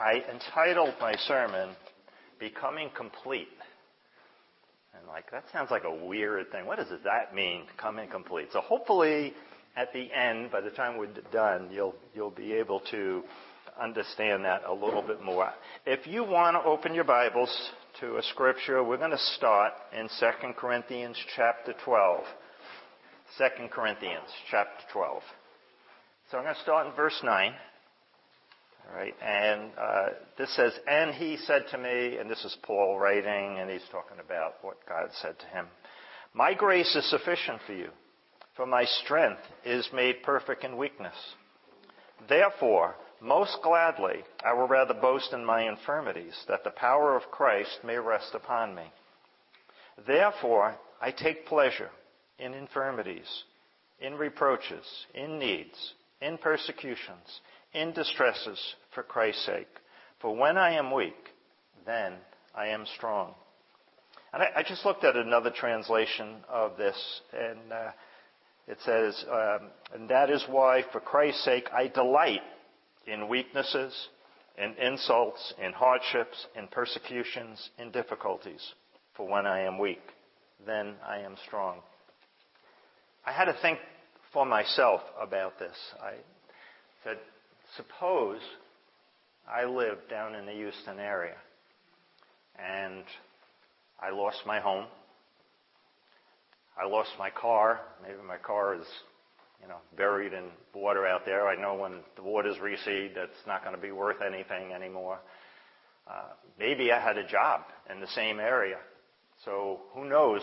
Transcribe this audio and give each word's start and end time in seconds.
I 0.00 0.22
entitled 0.32 0.94
my 0.98 1.14
sermon, 1.26 1.76
Becoming 2.38 2.88
Complete. 2.96 3.48
And 4.96 5.06
like, 5.06 5.30
that 5.30 5.44
sounds 5.52 5.70
like 5.70 5.84
a 5.84 6.06
weird 6.06 6.50
thing. 6.50 6.64
What 6.64 6.78
does 6.78 6.88
that 7.04 7.34
mean, 7.34 7.64
becoming 7.76 8.08
complete? 8.08 8.48
So 8.52 8.60
hopefully 8.60 9.34
at 9.76 9.92
the 9.92 10.10
end, 10.12 10.50
by 10.50 10.62
the 10.62 10.70
time 10.70 10.96
we're 10.96 11.08
done, 11.30 11.68
you'll, 11.70 11.94
you'll 12.14 12.30
be 12.30 12.54
able 12.54 12.80
to 12.90 13.22
understand 13.80 14.44
that 14.46 14.62
a 14.66 14.72
little 14.72 15.02
bit 15.02 15.22
more. 15.22 15.50
If 15.84 16.06
you 16.06 16.24
want 16.24 16.56
to 16.56 16.68
open 16.68 16.94
your 16.94 17.04
Bibles 17.04 17.54
to 18.00 18.16
a 18.16 18.22
scripture, 18.22 18.82
we're 18.82 18.96
going 18.96 19.10
to 19.10 19.18
start 19.36 19.74
in 19.96 20.08
2 20.18 20.52
Corinthians 20.56 21.16
chapter 21.36 21.74
12. 21.84 22.20
2 23.36 23.44
Corinthians 23.70 24.28
chapter 24.50 24.84
12. 24.92 25.22
So 26.30 26.38
I'm 26.38 26.44
going 26.44 26.54
to 26.54 26.62
start 26.62 26.86
in 26.86 26.94
verse 26.94 27.20
9. 27.22 27.52
Right, 28.94 29.14
and 29.22 29.70
uh, 29.78 30.06
this 30.36 30.54
says, 30.56 30.72
And 30.88 31.14
he 31.14 31.36
said 31.36 31.64
to 31.70 31.78
me, 31.78 32.16
and 32.16 32.28
this 32.28 32.44
is 32.44 32.56
Paul 32.62 32.98
writing, 32.98 33.58
and 33.58 33.70
he's 33.70 33.86
talking 33.92 34.18
about 34.18 34.54
what 34.62 34.84
God 34.88 35.10
said 35.22 35.38
to 35.38 35.46
him 35.46 35.66
My 36.34 36.54
grace 36.54 36.94
is 36.96 37.08
sufficient 37.08 37.60
for 37.66 37.72
you, 37.72 37.90
for 38.56 38.66
my 38.66 38.84
strength 38.84 39.42
is 39.64 39.88
made 39.94 40.24
perfect 40.24 40.64
in 40.64 40.76
weakness. 40.76 41.14
Therefore, 42.28 42.96
most 43.20 43.58
gladly, 43.62 44.24
I 44.44 44.54
will 44.54 44.66
rather 44.66 44.94
boast 44.94 45.32
in 45.32 45.44
my 45.44 45.68
infirmities, 45.68 46.34
that 46.48 46.64
the 46.64 46.70
power 46.70 47.16
of 47.16 47.30
Christ 47.30 47.78
may 47.84 47.96
rest 47.96 48.34
upon 48.34 48.74
me. 48.74 48.84
Therefore, 50.06 50.74
I 51.00 51.12
take 51.12 51.46
pleasure 51.46 51.90
in 52.38 52.54
infirmities, 52.54 53.44
in 54.00 54.14
reproaches, 54.14 54.84
in 55.14 55.38
needs, 55.38 55.94
in 56.20 56.38
persecutions, 56.38 57.40
in 57.72 57.92
distresses 57.92 58.58
for 58.94 59.02
Christ's 59.02 59.46
sake. 59.46 59.68
For 60.20 60.34
when 60.34 60.56
I 60.56 60.74
am 60.74 60.92
weak, 60.92 61.16
then 61.86 62.14
I 62.54 62.68
am 62.68 62.84
strong. 62.96 63.34
And 64.32 64.42
I, 64.42 64.50
I 64.56 64.62
just 64.62 64.84
looked 64.84 65.04
at 65.04 65.16
another 65.16 65.50
translation 65.50 66.36
of 66.48 66.76
this, 66.76 67.20
and 67.32 67.72
uh, 67.72 67.90
it 68.68 68.78
says, 68.84 69.24
um, 69.30 69.68
and 69.94 70.08
that 70.08 70.30
is 70.30 70.44
why, 70.48 70.84
for 70.92 71.00
Christ's 71.00 71.44
sake, 71.44 71.68
I 71.72 71.88
delight 71.88 72.42
in 73.06 73.28
weaknesses, 73.28 74.08
in 74.58 74.74
insults, 74.74 75.54
in 75.64 75.72
hardships, 75.72 76.46
in 76.56 76.68
persecutions, 76.68 77.70
in 77.78 77.90
difficulties. 77.90 78.74
For 79.16 79.26
when 79.26 79.46
I 79.46 79.62
am 79.62 79.78
weak, 79.78 80.02
then 80.66 80.94
I 81.06 81.18
am 81.18 81.36
strong. 81.46 81.78
I 83.24 83.32
had 83.32 83.46
to 83.46 83.56
think 83.60 83.78
for 84.32 84.46
myself 84.46 85.00
about 85.20 85.58
this. 85.58 85.76
I 86.00 86.12
said, 87.04 87.18
suppose 87.76 88.40
I 89.52 89.64
lived 89.64 90.08
down 90.08 90.36
in 90.36 90.46
the 90.46 90.52
Houston 90.52 91.00
area 91.00 91.34
and 92.56 93.02
I 94.00 94.10
lost 94.10 94.38
my 94.46 94.60
home. 94.60 94.86
I 96.80 96.86
lost 96.86 97.10
my 97.18 97.30
car. 97.30 97.80
Maybe 98.00 98.18
my 98.26 98.36
car 98.36 98.76
is, 98.76 98.86
you 99.60 99.66
know, 99.66 99.78
buried 99.96 100.32
in 100.32 100.44
water 100.72 101.04
out 101.04 101.22
there. 101.26 101.48
I 101.48 101.60
know 101.60 101.74
when 101.74 102.00
the 102.14 102.22
waters 102.22 102.60
recede, 102.62 103.12
that's 103.16 103.44
not 103.46 103.64
going 103.64 103.74
to 103.74 103.82
be 103.82 103.90
worth 103.90 104.22
anything 104.22 104.72
anymore. 104.72 105.18
Uh, 106.08 106.28
maybe 106.58 106.92
I 106.92 107.00
had 107.00 107.18
a 107.18 107.26
job 107.26 107.62
in 107.92 108.00
the 108.00 108.06
same 108.08 108.38
area. 108.38 108.78
So 109.44 109.80
who 109.94 110.08
knows 110.08 110.42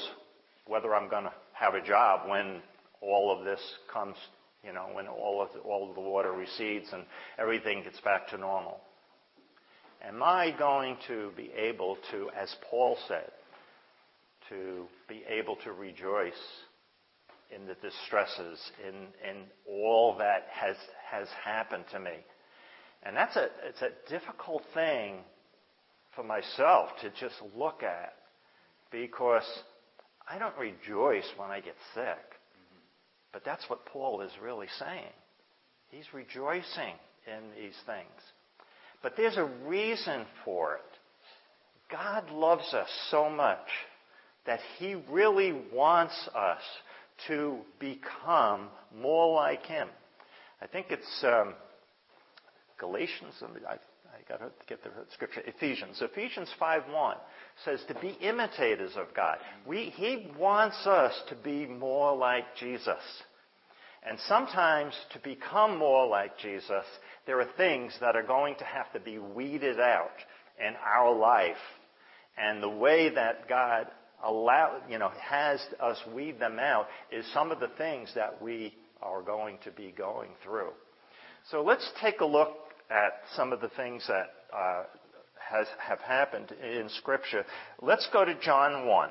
whether 0.66 0.94
I'm 0.94 1.10
going 1.10 1.24
to 1.24 1.34
have 1.54 1.76
a 1.76 1.82
job 1.82 2.30
when 2.30 2.62
all 3.00 3.36
of 3.38 3.46
this 3.46 3.62
comes, 3.92 4.18
you 4.66 4.74
know, 4.74 4.88
when 4.92 5.08
all 5.08 5.42
of 5.42 5.50
the, 5.54 5.60
all 5.60 5.88
of 5.90 5.96
the 5.96 6.02
water 6.02 6.34
recedes 6.34 6.88
and 6.92 7.04
everything 7.40 7.84
gets 7.84 8.02
back 8.02 8.28
to 8.30 8.38
normal. 8.38 8.82
Am 10.06 10.22
I 10.22 10.54
going 10.58 10.98
to 11.08 11.32
be 11.36 11.52
able 11.58 11.98
to, 12.12 12.30
as 12.40 12.54
Paul 12.70 12.98
said, 13.08 13.32
to 14.50 14.86
be 15.10 15.24
able 15.28 15.58
to 15.64 15.72
rejoice 15.72 16.34
in 17.54 17.66
the 17.66 17.76
distresses, 17.76 18.60
in, 18.88 18.96
in 19.30 19.44
all 19.68 20.18
that 20.20 20.48
has, 20.52 20.76
has 21.10 21.28
happened 21.44 21.86
to 21.92 22.00
me? 22.00 22.12
And 23.04 23.16
that's 23.16 23.36
a, 23.36 23.48
it's 23.64 23.82
a 23.82 24.10
difficult 24.10 24.64
thing 24.74 25.18
for 26.16 26.24
myself 26.24 26.90
to 27.02 27.10
just 27.12 27.36
look 27.56 27.84
at 27.84 28.14
because 28.92 29.46
I 30.30 30.38
don't 30.38 30.58
rejoice 30.58 31.28
when 31.38 31.52
I 31.52 31.60
get 31.60 31.76
sick. 31.94 32.38
But 33.34 33.44
that's 33.46 33.70
what 33.70 33.86
Paul 33.86 34.22
is 34.22 34.32
really 34.42 34.68
saying. 34.80 35.14
He's 35.90 36.14
rejoicing 36.14 36.96
in 37.28 37.62
these 37.62 37.76
things. 37.86 38.22
But 39.02 39.14
there's 39.16 39.38
a 39.38 39.50
reason 39.66 40.26
for 40.44 40.76
it. 40.76 40.82
God 41.92 42.30
loves 42.32 42.74
us 42.74 42.90
so 43.10 43.30
much 43.30 43.68
that 44.46 44.60
He 44.78 44.96
really 45.10 45.54
wants 45.74 46.30
us 46.36 46.62
to 47.28 47.60
become 47.80 48.70
more 48.96 49.34
like 49.34 49.66
Him. 49.66 49.88
I 50.62 50.68
think 50.68 50.88
it's 50.90 51.24
um, 51.24 51.54
Galatians. 52.80 53.36
I, 53.68 53.74
I 53.74 53.78
got 54.28 54.40
to 54.40 54.52
get 54.68 54.84
the 54.84 54.90
scripture. 55.14 55.42
Ephesians. 55.46 56.02
Ephesians 56.02 56.50
5:1 56.60 57.18
says 57.64 57.82
to 57.88 57.96
be 57.96 58.18
imitators 58.22 58.92
of 58.96 59.08
God. 59.16 59.38
We, 59.66 59.94
he 59.96 60.28
wants 60.38 60.86
us 60.86 61.14
to 61.30 61.36
be 61.36 61.66
more 61.66 62.16
like 62.16 62.56
Jesus. 62.60 63.02
And 64.08 64.18
sometimes 64.28 64.94
to 65.14 65.20
become 65.20 65.78
more 65.78 66.08
like 66.08 66.38
Jesus, 66.38 66.86
there 67.28 67.40
are 67.42 67.50
things 67.58 67.94
that 68.00 68.16
are 68.16 68.24
going 68.24 68.56
to 68.56 68.64
have 68.64 68.92
to 68.94 69.00
be 69.00 69.20
weeded 69.20 69.80
out 69.80 70.16
in 70.66 70.74
our 70.84 71.14
life. 71.14 71.56
And 72.38 72.64
the 72.64 72.70
way 72.70 73.10
that 73.14 73.48
God 73.50 73.88
allow, 74.24 74.78
you 74.90 74.98
know, 74.98 75.12
has 75.22 75.60
us 75.80 75.98
weed 76.16 76.40
them 76.40 76.58
out 76.58 76.88
is 77.12 77.26
some 77.34 77.52
of 77.52 77.60
the 77.60 77.70
things 77.78 78.12
that 78.16 78.42
we 78.42 78.74
are 79.02 79.22
going 79.22 79.60
to 79.66 79.72
be 79.72 79.94
going 79.96 80.30
through. 80.44 80.72
So 81.52 81.62
let's 81.62 81.88
take 82.02 82.22
a 82.22 82.26
look 82.26 82.56
at 82.90 83.22
some 83.36 83.52
of 83.52 83.62
the 83.62 83.70
things 83.70 84.06
that 84.08 84.34
uh, 84.56 84.84
has, 85.52 85.68
have 85.80 86.00
happened 86.00 86.52
in 86.52 86.90
Scripture. 86.98 87.46
Let's 87.82 88.08
go 88.12 88.24
to 88.24 88.36
John 88.40 88.88
1. 88.88 89.10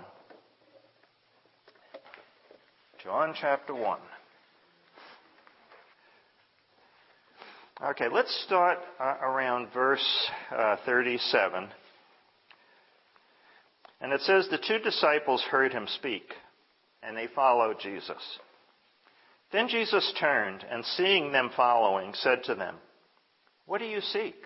John 3.04 3.34
chapter 3.38 3.74
1. 3.74 3.98
Okay, 7.84 8.08
let's 8.10 8.34
start 8.46 8.78
uh, 8.98 9.16
around 9.20 9.68
verse 9.74 10.30
uh, 10.50 10.76
37. 10.86 11.68
And 14.00 14.12
it 14.14 14.22
says, 14.22 14.48
The 14.48 14.56
two 14.56 14.78
disciples 14.78 15.42
heard 15.42 15.74
him 15.74 15.86
speak, 15.86 16.32
and 17.02 17.14
they 17.14 17.26
followed 17.26 17.76
Jesus. 17.78 18.16
Then 19.52 19.68
Jesus 19.68 20.10
turned, 20.18 20.64
and 20.70 20.86
seeing 20.86 21.32
them 21.32 21.50
following, 21.54 22.14
said 22.14 22.44
to 22.44 22.54
them, 22.54 22.76
What 23.66 23.80
do 23.80 23.84
you 23.84 24.00
seek? 24.00 24.36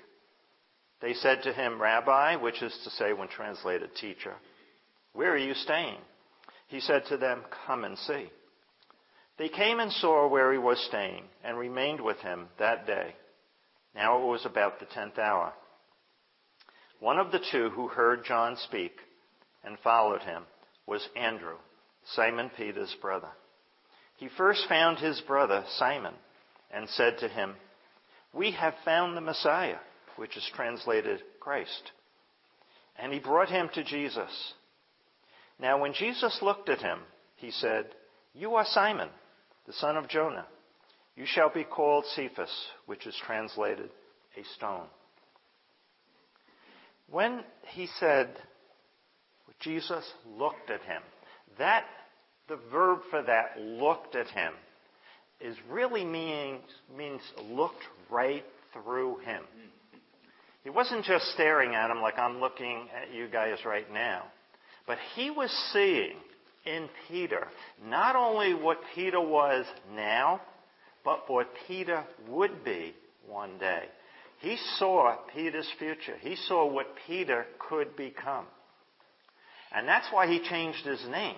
They 1.00 1.14
said 1.14 1.44
to 1.44 1.52
him, 1.52 1.80
Rabbi, 1.80 2.34
which 2.34 2.60
is 2.62 2.76
to 2.82 2.90
say, 2.90 3.12
when 3.12 3.28
translated, 3.28 3.94
teacher, 3.94 4.34
where 5.12 5.32
are 5.32 5.38
you 5.38 5.54
staying? 5.54 5.98
He 6.66 6.80
said 6.80 7.04
to 7.10 7.16
them, 7.16 7.42
Come 7.64 7.84
and 7.84 7.96
see. 7.96 8.28
They 9.38 9.48
came 9.48 9.78
and 9.78 9.92
saw 9.92 10.28
where 10.28 10.52
he 10.52 10.58
was 10.58 10.84
staying 10.88 11.22
and 11.44 11.56
remained 11.56 12.00
with 12.00 12.18
him 12.18 12.48
that 12.58 12.88
day. 12.88 13.14
Now 13.94 14.22
it 14.22 14.26
was 14.26 14.46
about 14.46 14.78
the 14.78 14.86
tenth 14.86 15.18
hour. 15.18 15.52
One 17.00 17.18
of 17.18 17.32
the 17.32 17.42
two 17.50 17.70
who 17.70 17.88
heard 17.88 18.24
John 18.24 18.56
speak 18.56 18.92
and 19.64 19.78
followed 19.82 20.22
him 20.22 20.44
was 20.86 21.08
Andrew, 21.16 21.56
Simon 22.14 22.50
Peter's 22.56 22.94
brother. 23.00 23.30
He 24.16 24.28
first 24.36 24.68
found 24.68 24.98
his 24.98 25.20
brother 25.22 25.64
Simon 25.76 26.14
and 26.70 26.88
said 26.90 27.18
to 27.18 27.28
him, 27.28 27.54
We 28.32 28.52
have 28.52 28.74
found 28.84 29.16
the 29.16 29.22
Messiah, 29.22 29.78
which 30.16 30.36
is 30.36 30.50
translated 30.54 31.20
Christ. 31.40 31.92
And 32.98 33.12
he 33.12 33.18
brought 33.18 33.48
him 33.48 33.70
to 33.74 33.82
Jesus. 33.82 34.54
Now 35.58 35.80
when 35.80 35.94
Jesus 35.94 36.38
looked 36.42 36.68
at 36.68 36.82
him, 36.82 36.98
he 37.36 37.50
said, 37.50 37.86
You 38.34 38.56
are 38.56 38.66
Simon 38.66 39.08
the 39.70 39.72
son 39.74 39.96
of 39.96 40.08
Jonah. 40.08 40.46
You 41.16 41.24
shall 41.26 41.50
be 41.50 41.64
called 41.64 42.04
Cephas, 42.14 42.50
which 42.86 43.06
is 43.06 43.14
translated 43.26 43.90
a 44.36 44.44
stone. 44.56 44.86
When 47.10 47.42
he 47.68 47.88
said, 47.98 48.28
Jesus 49.60 50.04
looked 50.38 50.70
at 50.70 50.82
him, 50.82 51.02
that, 51.58 51.84
the 52.48 52.58
verb 52.70 53.00
for 53.10 53.22
that, 53.22 53.60
looked 53.60 54.16
at 54.16 54.28
him, 54.28 54.52
is 55.40 55.56
really 55.68 56.04
means, 56.04 56.62
means 56.96 57.20
looked 57.50 57.82
right 58.10 58.44
through 58.72 59.18
him. 59.18 59.42
He 60.62 60.70
wasn't 60.70 61.04
just 61.04 61.26
staring 61.32 61.74
at 61.74 61.90
him 61.90 62.00
like 62.00 62.18
I'm 62.18 62.40
looking 62.40 62.88
at 62.94 63.14
you 63.14 63.28
guys 63.28 63.58
right 63.64 63.90
now, 63.92 64.24
but 64.86 64.98
he 65.14 65.30
was 65.30 65.50
seeing 65.72 66.16
in 66.66 66.88
Peter 67.08 67.46
not 67.88 68.16
only 68.16 68.54
what 68.54 68.78
Peter 68.94 69.20
was 69.20 69.64
now, 69.94 70.40
but 71.04 71.28
what 71.28 71.48
Peter 71.66 72.04
would 72.28 72.64
be 72.64 72.94
one 73.26 73.58
day. 73.58 73.84
He 74.40 74.56
saw 74.78 75.16
Peter's 75.34 75.70
future. 75.78 76.16
He 76.20 76.34
saw 76.34 76.66
what 76.66 76.86
Peter 77.06 77.46
could 77.58 77.94
become. 77.96 78.46
And 79.72 79.86
that's 79.86 80.06
why 80.10 80.26
he 80.26 80.40
changed 80.40 80.84
his 80.84 81.00
name. 81.10 81.36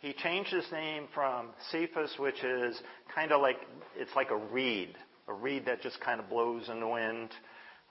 He 0.00 0.12
changed 0.12 0.52
his 0.52 0.70
name 0.72 1.04
from 1.14 1.48
Cephas, 1.70 2.14
which 2.18 2.42
is 2.42 2.80
kind 3.14 3.32
of 3.32 3.40
like, 3.40 3.56
it's 3.96 4.14
like 4.16 4.30
a 4.30 4.36
reed, 4.36 4.94
a 5.28 5.32
reed 5.32 5.66
that 5.66 5.82
just 5.82 6.00
kind 6.00 6.20
of 6.20 6.28
blows 6.28 6.68
in 6.68 6.80
the 6.80 6.88
wind. 6.88 7.30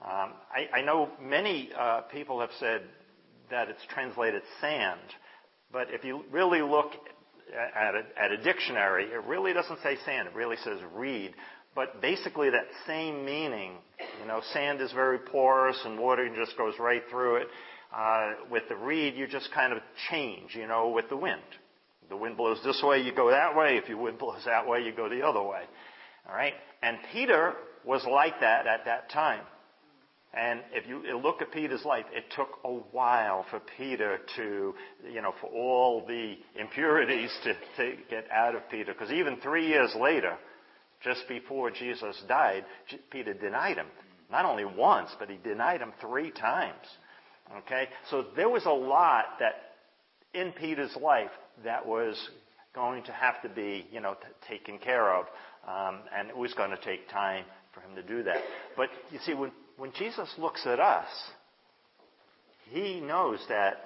Um, 0.04 0.32
I, 0.54 0.78
I, 0.78 0.82
know 0.82 1.08
many 1.20 1.70
uh, 1.76 2.02
people 2.02 2.40
have 2.40 2.50
said 2.60 2.82
that 3.50 3.68
it's 3.68 3.80
translated 3.88 4.42
sand, 4.60 5.00
but 5.72 5.88
if 5.90 6.04
you 6.04 6.24
really 6.30 6.60
look 6.60 6.92
at 7.74 7.94
a, 7.94 8.02
at 8.16 8.32
a 8.32 8.36
dictionary, 8.38 9.04
it 9.04 9.24
really 9.24 9.52
doesn't 9.52 9.80
say 9.82 9.96
sand. 10.04 10.28
It 10.28 10.34
really 10.34 10.56
says 10.64 10.78
reed. 10.94 11.34
But 11.74 12.00
basically 12.00 12.50
that 12.50 12.66
same 12.86 13.24
meaning, 13.24 13.72
you 14.20 14.28
know, 14.28 14.40
sand 14.52 14.80
is 14.80 14.92
very 14.92 15.18
porous 15.18 15.78
and 15.84 15.98
water 15.98 16.28
just 16.34 16.56
goes 16.56 16.74
right 16.78 17.02
through 17.10 17.36
it. 17.36 17.48
Uh, 17.94 18.32
with 18.50 18.64
the 18.68 18.76
reed, 18.76 19.14
you 19.14 19.26
just 19.26 19.52
kind 19.52 19.72
of 19.72 19.78
change, 20.10 20.54
you 20.54 20.66
know, 20.66 20.90
with 20.90 21.08
the 21.08 21.16
wind. 21.16 21.42
The 22.08 22.16
wind 22.16 22.36
blows 22.36 22.58
this 22.64 22.82
way, 22.82 23.00
you 23.00 23.14
go 23.14 23.30
that 23.30 23.56
way. 23.56 23.76
If 23.76 23.86
the 23.86 23.94
wind 23.94 24.18
blows 24.20 24.44
that 24.46 24.68
way, 24.68 24.82
you 24.82 24.92
go 24.92 25.08
the 25.08 25.22
other 25.22 25.42
way. 25.42 25.62
All 26.28 26.34
right? 26.34 26.54
And 26.82 26.98
Peter 27.12 27.54
was 27.84 28.04
like 28.04 28.40
that 28.40 28.66
at 28.66 28.84
that 28.84 29.10
time. 29.10 29.42
And 30.36 30.60
if 30.72 30.88
you 30.88 31.16
look 31.18 31.42
at 31.42 31.52
Peter's 31.52 31.84
life, 31.84 32.06
it 32.12 32.24
took 32.34 32.58
a 32.64 32.72
while 32.72 33.46
for 33.50 33.60
Peter 33.78 34.18
to, 34.36 34.74
you 35.08 35.22
know, 35.22 35.32
for 35.40 35.46
all 35.46 36.04
the 36.06 36.34
impurities 36.58 37.30
to, 37.44 37.54
to 37.76 37.96
get 38.10 38.26
out 38.32 38.56
of 38.56 38.68
Peter. 38.68 38.92
Because 38.92 39.12
even 39.12 39.36
three 39.40 39.68
years 39.68 39.94
later, 39.94 40.36
just 41.02 41.28
before 41.28 41.70
Jesus 41.70 42.20
died, 42.26 42.64
Peter 43.10 43.32
denied 43.32 43.76
him. 43.76 43.86
Not 44.30 44.44
only 44.44 44.64
once, 44.64 45.10
but 45.18 45.30
he 45.30 45.36
denied 45.36 45.80
him 45.80 45.92
three 46.00 46.32
times. 46.32 46.84
Okay? 47.58 47.88
So 48.10 48.24
there 48.34 48.48
was 48.48 48.64
a 48.66 48.70
lot 48.70 49.38
that 49.38 49.74
in 50.32 50.50
Peter's 50.52 50.96
life 51.00 51.30
that 51.62 51.86
was 51.86 52.16
going 52.74 53.04
to 53.04 53.12
have 53.12 53.40
to 53.42 53.48
be, 53.48 53.86
you 53.92 54.00
know, 54.00 54.14
t- 54.14 54.48
taken 54.48 54.78
care 54.78 55.14
of. 55.14 55.26
Um, 55.68 56.00
and 56.16 56.28
it 56.28 56.36
was 56.36 56.52
going 56.54 56.70
to 56.70 56.76
take 56.78 57.08
time 57.08 57.44
for 57.72 57.80
him 57.80 57.94
to 57.94 58.02
do 58.02 58.24
that. 58.24 58.38
But 58.76 58.88
you 59.12 59.20
see, 59.24 59.34
when 59.34 59.52
when 59.76 59.92
Jesus 59.92 60.32
looks 60.38 60.66
at 60.66 60.80
us, 60.80 61.08
he 62.70 63.00
knows 63.00 63.38
that 63.48 63.84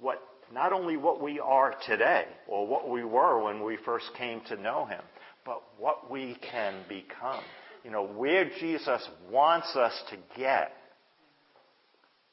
what 0.00 0.22
not 0.52 0.72
only 0.72 0.96
what 0.96 1.20
we 1.20 1.40
are 1.40 1.74
today 1.86 2.26
or 2.46 2.66
what 2.66 2.88
we 2.88 3.04
were 3.04 3.42
when 3.42 3.64
we 3.64 3.76
first 3.84 4.06
came 4.16 4.40
to 4.48 4.56
know 4.56 4.84
him, 4.84 5.02
but 5.44 5.62
what 5.78 6.10
we 6.10 6.36
can 6.50 6.74
become. 6.88 7.42
You 7.84 7.90
know, 7.90 8.06
where 8.06 8.50
Jesus 8.60 9.06
wants 9.30 9.74
us 9.76 9.92
to 10.10 10.16
get. 10.36 10.72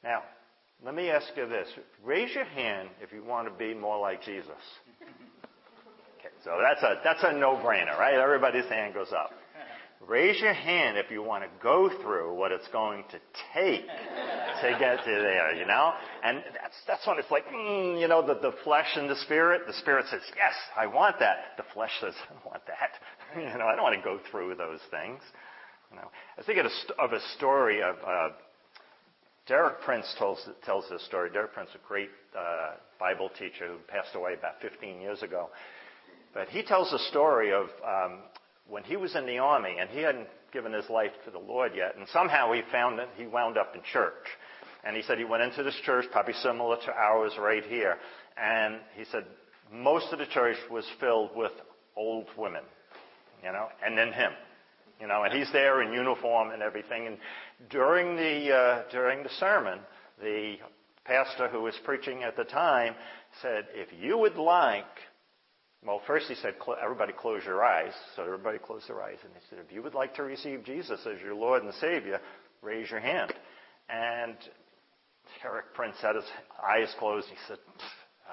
Now, 0.02 0.22
let 0.84 0.94
me 0.94 1.10
ask 1.10 1.26
you 1.36 1.48
this. 1.48 1.68
Raise 2.04 2.34
your 2.34 2.44
hand 2.44 2.88
if 3.00 3.12
you 3.12 3.24
want 3.24 3.48
to 3.48 3.54
be 3.54 3.74
more 3.74 3.98
like 3.98 4.22
Jesus. 4.22 4.50
Okay, 6.20 6.32
so 6.42 6.58
that's 6.58 6.82
a, 6.82 7.02
that's 7.04 7.22
a 7.22 7.38
no-brainer, 7.38 7.98
right? 7.98 8.14
Everybody's 8.14 8.64
hand 8.64 8.94
goes 8.94 9.12
up. 9.12 9.30
Raise 10.08 10.40
your 10.40 10.52
hand 10.52 10.98
if 10.98 11.10
you 11.10 11.22
want 11.22 11.44
to 11.44 11.50
go 11.62 11.90
through 12.02 12.34
what 12.34 12.52
it's 12.52 12.68
going 12.68 13.04
to 13.10 13.18
take 13.54 13.86
to 13.86 14.76
get 14.78 14.98
to 15.04 15.10
there, 15.10 15.54
you 15.54 15.66
know? 15.66 15.92
And 16.22 16.38
that's, 16.52 16.76
that's 16.86 17.06
when 17.06 17.18
it's 17.18 17.30
like, 17.30 17.46
mm, 17.46 18.00
you 18.00 18.08
know, 18.08 18.26
the, 18.26 18.34
the 18.34 18.52
flesh 18.64 18.88
and 18.96 19.08
the 19.08 19.16
spirit. 19.16 19.62
The 19.66 19.72
spirit 19.74 20.06
says, 20.10 20.20
yes, 20.36 20.54
I 20.76 20.86
want 20.86 21.18
that. 21.20 21.56
The 21.56 21.64
flesh 21.72 21.92
says, 22.00 22.14
I 22.28 22.32
don't 22.32 22.46
want 22.46 22.62
that. 22.66 22.90
you 23.52 23.58
know, 23.58 23.66
I 23.66 23.74
don't 23.74 23.84
want 23.84 23.96
to 23.96 24.04
go 24.04 24.18
through 24.30 24.54
those 24.56 24.80
things. 24.90 25.20
You 25.90 25.96
know, 25.96 26.10
I 26.38 26.42
think 26.42 26.58
of 26.58 26.66
a, 26.66 27.02
of 27.02 27.12
a 27.12 27.20
story 27.36 27.82
of, 27.82 27.96
uh, 28.06 28.28
Derek 29.46 29.82
Prince 29.82 30.06
tells, 30.18 30.38
tells 30.64 30.86
this 30.90 31.04
story. 31.04 31.30
Derek 31.30 31.52
Prince, 31.52 31.70
a 31.74 31.86
great 31.86 32.08
uh, 32.36 32.76
Bible 32.98 33.30
teacher 33.38 33.68
who 33.68 33.76
passed 33.88 34.14
away 34.14 34.34
about 34.34 34.54
15 34.62 35.00
years 35.00 35.22
ago. 35.22 35.50
But 36.32 36.48
he 36.48 36.62
tells 36.62 36.92
a 36.92 36.98
story 37.10 37.52
of 37.52 37.66
um, 37.86 38.20
when 38.68 38.82
he 38.84 38.96
was 38.96 39.14
in 39.14 39.26
the 39.26 39.38
army 39.38 39.76
and 39.78 39.90
he 39.90 40.00
hadn't 40.00 40.28
given 40.52 40.72
his 40.72 40.88
life 40.88 41.12
to 41.24 41.30
the 41.30 41.38
Lord 41.38 41.72
yet, 41.74 41.96
and 41.96 42.06
somehow 42.08 42.52
he 42.52 42.62
found 42.70 42.98
that 42.98 43.08
he 43.16 43.26
wound 43.26 43.58
up 43.58 43.74
in 43.74 43.82
church. 43.92 44.26
And 44.84 44.94
he 44.94 45.02
said 45.02 45.18
he 45.18 45.24
went 45.24 45.42
into 45.42 45.62
this 45.62 45.78
church, 45.84 46.04
probably 46.12 46.34
similar 46.34 46.76
to 46.76 46.92
ours 46.92 47.32
right 47.38 47.64
here, 47.64 47.96
and 48.36 48.76
he 48.96 49.04
said 49.10 49.24
most 49.72 50.12
of 50.12 50.18
the 50.18 50.26
church 50.26 50.56
was 50.70 50.84
filled 51.00 51.30
with 51.34 51.52
old 51.96 52.26
women, 52.36 52.62
you 53.42 53.50
know, 53.50 53.68
and 53.84 53.96
then 53.96 54.12
him, 54.12 54.32
you 55.00 55.06
know, 55.06 55.22
and 55.22 55.32
he's 55.32 55.50
there 55.52 55.82
in 55.82 55.92
uniform 55.92 56.50
and 56.50 56.62
everything. 56.62 57.06
And 57.06 57.16
during 57.70 58.16
the 58.16 58.54
uh, 58.54 58.82
during 58.90 59.22
the 59.22 59.30
sermon, 59.40 59.78
the 60.20 60.56
pastor 61.04 61.48
who 61.48 61.62
was 61.62 61.74
preaching 61.84 62.22
at 62.22 62.36
the 62.36 62.44
time 62.44 62.94
said, 63.40 63.66
"If 63.72 63.88
you 63.98 64.18
would 64.18 64.36
like 64.36 64.84
well, 65.86 66.00
first 66.06 66.26
he 66.28 66.34
said, 66.34 66.54
everybody 66.82 67.12
close 67.12 67.42
your 67.44 67.62
eyes. 67.64 67.92
So 68.16 68.22
everybody 68.22 68.58
closed 68.58 68.88
their 68.88 69.02
eyes. 69.02 69.18
And 69.22 69.32
he 69.34 69.40
said, 69.50 69.58
if 69.66 69.72
you 69.72 69.82
would 69.82 69.94
like 69.94 70.14
to 70.14 70.22
receive 70.22 70.64
Jesus 70.64 71.00
as 71.06 71.20
your 71.20 71.34
Lord 71.34 71.62
and 71.62 71.72
Savior, 71.74 72.20
raise 72.62 72.90
your 72.90 73.00
hand. 73.00 73.32
And 73.88 74.36
Derek 75.42 75.74
Prince 75.74 75.96
had 76.00 76.16
his 76.16 76.24
eyes 76.66 76.94
closed. 76.98 77.28
He 77.28 77.36
said, 77.48 77.58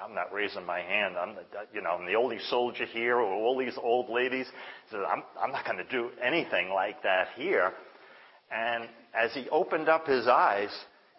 I'm 0.02 0.14
not 0.14 0.32
raising 0.32 0.64
my 0.64 0.80
hand. 0.80 1.16
I'm 1.18 1.34
the, 1.34 1.42
you 1.74 1.82
know, 1.82 1.90
I'm 1.90 2.06
the 2.06 2.14
only 2.14 2.38
soldier 2.48 2.86
here 2.86 3.18
with 3.18 3.28
all 3.28 3.58
these 3.58 3.76
old 3.80 4.08
ladies. 4.08 4.46
He 4.46 4.96
said, 4.96 5.00
I'm, 5.00 5.22
I'm 5.40 5.52
not 5.52 5.66
going 5.66 5.76
to 5.76 5.84
do 5.84 6.10
anything 6.22 6.70
like 6.70 7.02
that 7.02 7.28
here. 7.36 7.72
And 8.50 8.88
as 9.14 9.32
he 9.34 9.48
opened 9.50 9.88
up 9.88 10.06
his 10.06 10.26
eyes, 10.26 10.70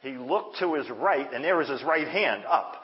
he 0.02 0.12
looked 0.12 0.60
to 0.60 0.74
his 0.74 0.90
right, 0.90 1.32
and 1.32 1.44
there 1.44 1.58
was 1.58 1.70
his 1.70 1.84
right 1.84 2.08
hand 2.08 2.44
up. 2.50 2.83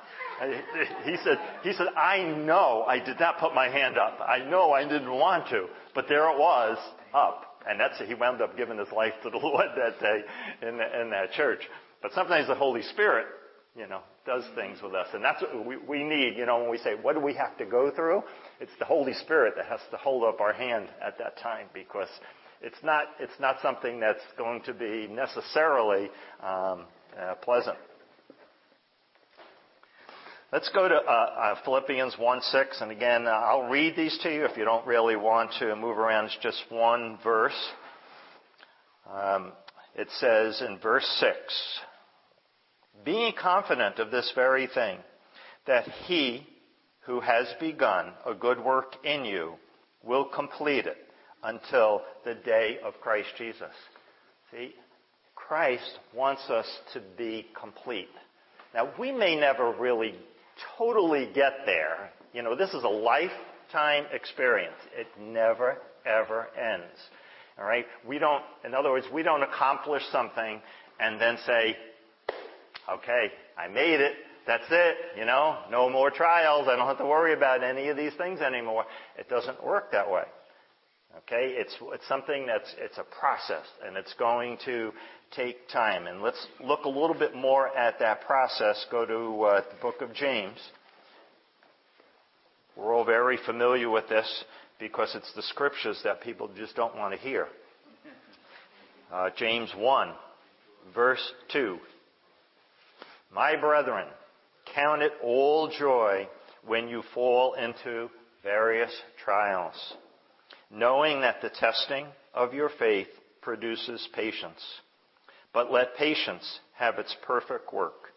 He 1.05 1.17
said, 1.23 1.37
he 1.63 1.73
said, 1.73 1.87
I 1.97 2.23
know 2.23 2.85
I 2.87 2.99
did 2.99 3.19
not 3.19 3.39
put 3.39 3.53
my 3.53 3.67
hand 3.69 3.97
up. 3.97 4.19
I 4.21 4.39
know 4.39 4.71
I 4.71 4.83
didn't 4.83 5.11
want 5.11 5.49
to, 5.49 5.67
but 5.93 6.05
there 6.07 6.29
it 6.31 6.37
was 6.37 6.77
up. 7.13 7.49
And 7.67 7.79
that's, 7.79 7.99
he 7.99 8.13
wound 8.13 8.41
up 8.41 8.55
giving 8.55 8.77
his 8.77 8.91
life 8.95 9.13
to 9.23 9.29
the 9.29 9.37
Lord 9.43 9.67
that 9.75 9.99
day 9.99 10.21
in, 10.67 10.77
the, 10.77 11.01
in 11.01 11.09
that 11.11 11.31
church. 11.33 11.61
But 12.01 12.13
sometimes 12.13 12.47
the 12.47 12.55
Holy 12.55 12.81
Spirit, 12.81 13.27
you 13.75 13.87
know, 13.87 14.01
does 14.25 14.43
things 14.55 14.81
with 14.81 14.93
us. 14.93 15.07
And 15.13 15.23
that's 15.23 15.41
what 15.41 15.65
we, 15.65 15.77
we 15.77 16.03
need, 16.03 16.37
you 16.37 16.45
know, 16.45 16.59
when 16.59 16.69
we 16.69 16.77
say, 16.77 16.95
what 17.01 17.15
do 17.15 17.19
we 17.19 17.33
have 17.33 17.57
to 17.57 17.65
go 17.65 17.91
through? 17.91 18.23
It's 18.59 18.71
the 18.79 18.85
Holy 18.85 19.13
Spirit 19.13 19.55
that 19.57 19.65
has 19.65 19.79
to 19.91 19.97
hold 19.97 20.23
up 20.23 20.39
our 20.39 20.53
hand 20.53 20.87
at 21.05 21.17
that 21.19 21.37
time 21.39 21.67
because 21.73 22.07
it's 22.61 22.77
not, 22.83 23.05
it's 23.19 23.39
not 23.39 23.57
something 23.61 23.99
that's 23.99 24.23
going 24.37 24.61
to 24.63 24.73
be 24.73 25.07
necessarily 25.07 26.09
um, 26.41 26.85
uh, 27.19 27.35
pleasant. 27.41 27.77
Let's 30.51 30.69
go 30.69 30.87
to 30.87 30.95
uh, 30.95 30.97
uh, 30.97 31.55
Philippians 31.63 32.15
1 32.17 32.41
6. 32.41 32.81
And 32.81 32.89
again, 32.89 33.27
uh, 33.27 33.29
I'll 33.29 33.69
read 33.69 33.95
these 33.95 34.17
to 34.23 34.33
you 34.33 34.45
if 34.45 34.57
you 34.57 34.65
don't 34.65 34.85
really 34.87 35.15
want 35.15 35.51
to 35.59 35.75
move 35.75 35.95
around. 35.99 36.25
It's 36.25 36.37
just 36.41 36.63
one 36.69 37.19
verse. 37.23 37.69
Um, 39.13 39.51
it 39.95 40.07
says 40.17 40.59
in 40.67 40.79
verse 40.79 41.05
6 41.19 41.35
Being 43.05 43.33
confident 43.39 43.99
of 43.99 44.09
this 44.09 44.31
very 44.33 44.65
thing, 44.73 44.97
that 45.67 45.87
he 46.07 46.47
who 47.01 47.19
has 47.19 47.45
begun 47.59 48.13
a 48.25 48.33
good 48.33 48.59
work 48.59 48.95
in 49.03 49.25
you 49.25 49.53
will 50.03 50.25
complete 50.25 50.87
it 50.87 50.97
until 51.43 52.01
the 52.25 52.33
day 52.33 52.79
of 52.83 52.95
Christ 53.01 53.29
Jesus. 53.37 53.73
See, 54.49 54.73
Christ 55.35 55.99
wants 56.15 56.49
us 56.49 56.65
to 56.93 57.03
be 57.19 57.45
complete. 57.59 58.09
Now, 58.73 58.89
we 58.99 59.11
may 59.11 59.35
never 59.35 59.71
really 59.71 60.15
totally 60.77 61.29
get 61.33 61.65
there. 61.65 62.11
You 62.33 62.43
know, 62.43 62.55
this 62.55 62.69
is 62.73 62.83
a 62.83 62.89
lifetime 62.89 64.05
experience. 64.13 64.75
It 64.97 65.07
never, 65.19 65.77
ever 66.05 66.47
ends. 66.57 66.97
All 67.57 67.65
right? 67.65 67.85
We 68.07 68.19
don't, 68.19 68.43
in 68.65 68.73
other 68.73 68.91
words, 68.91 69.05
we 69.13 69.23
don't 69.23 69.43
accomplish 69.43 70.03
something 70.11 70.61
and 70.99 71.19
then 71.19 71.37
say, 71.45 71.75
okay, 72.91 73.31
I 73.57 73.67
made 73.67 73.99
it. 73.99 74.13
That's 74.47 74.63
it. 74.69 74.95
You 75.17 75.25
know, 75.25 75.59
no 75.69 75.89
more 75.89 76.09
trials. 76.09 76.67
I 76.67 76.75
don't 76.75 76.87
have 76.87 76.97
to 76.99 77.05
worry 77.05 77.33
about 77.33 77.63
any 77.63 77.89
of 77.89 77.97
these 77.97 78.13
things 78.17 78.39
anymore. 78.39 78.85
It 79.17 79.29
doesn't 79.29 79.63
work 79.63 79.91
that 79.91 80.09
way. 80.09 80.23
Okay? 81.17 81.53
It's, 81.55 81.75
it's 81.93 82.07
something 82.07 82.45
that's, 82.45 82.73
it's 82.79 82.97
a 82.97 83.05
process 83.19 83.65
and 83.85 83.97
it's 83.97 84.13
going 84.13 84.57
to 84.65 84.91
take 85.31 85.67
time. 85.69 86.07
And 86.07 86.21
let's 86.21 86.47
look 86.63 86.85
a 86.85 86.89
little 86.89 87.15
bit 87.17 87.35
more 87.35 87.75
at 87.75 87.99
that 87.99 88.21
process. 88.21 88.85
Go 88.91 89.05
to 89.05 89.43
uh, 89.43 89.61
the 89.61 89.81
book 89.81 90.01
of 90.01 90.13
James. 90.13 90.57
We're 92.75 92.93
all 92.93 93.05
very 93.05 93.37
familiar 93.45 93.89
with 93.89 94.07
this 94.07 94.43
because 94.79 95.13
it's 95.13 95.33
the 95.35 95.41
scriptures 95.43 95.99
that 96.03 96.21
people 96.21 96.49
just 96.55 96.75
don't 96.75 96.95
want 96.95 97.13
to 97.13 97.19
hear. 97.19 97.47
Uh, 99.11 99.29
James 99.35 99.71
1, 99.75 100.13
verse 100.93 101.31
2. 101.51 101.77
My 103.33 103.55
brethren, 103.55 104.07
count 104.73 105.01
it 105.01 105.11
all 105.23 105.69
joy 105.77 106.27
when 106.65 106.87
you 106.87 107.03
fall 107.13 107.53
into 107.53 108.09
various 108.43 108.91
trials, 109.23 109.75
knowing 110.71 111.21
that 111.21 111.41
the 111.41 111.49
testing 111.49 112.05
of 112.33 112.53
your 112.53 112.69
faith 112.79 113.07
produces 113.41 114.07
patience. 114.13 114.61
But 115.53 115.71
let 115.71 115.95
patience 115.95 116.59
have 116.75 116.99
its 116.99 117.15
perfect 117.25 117.73
work, 117.73 118.13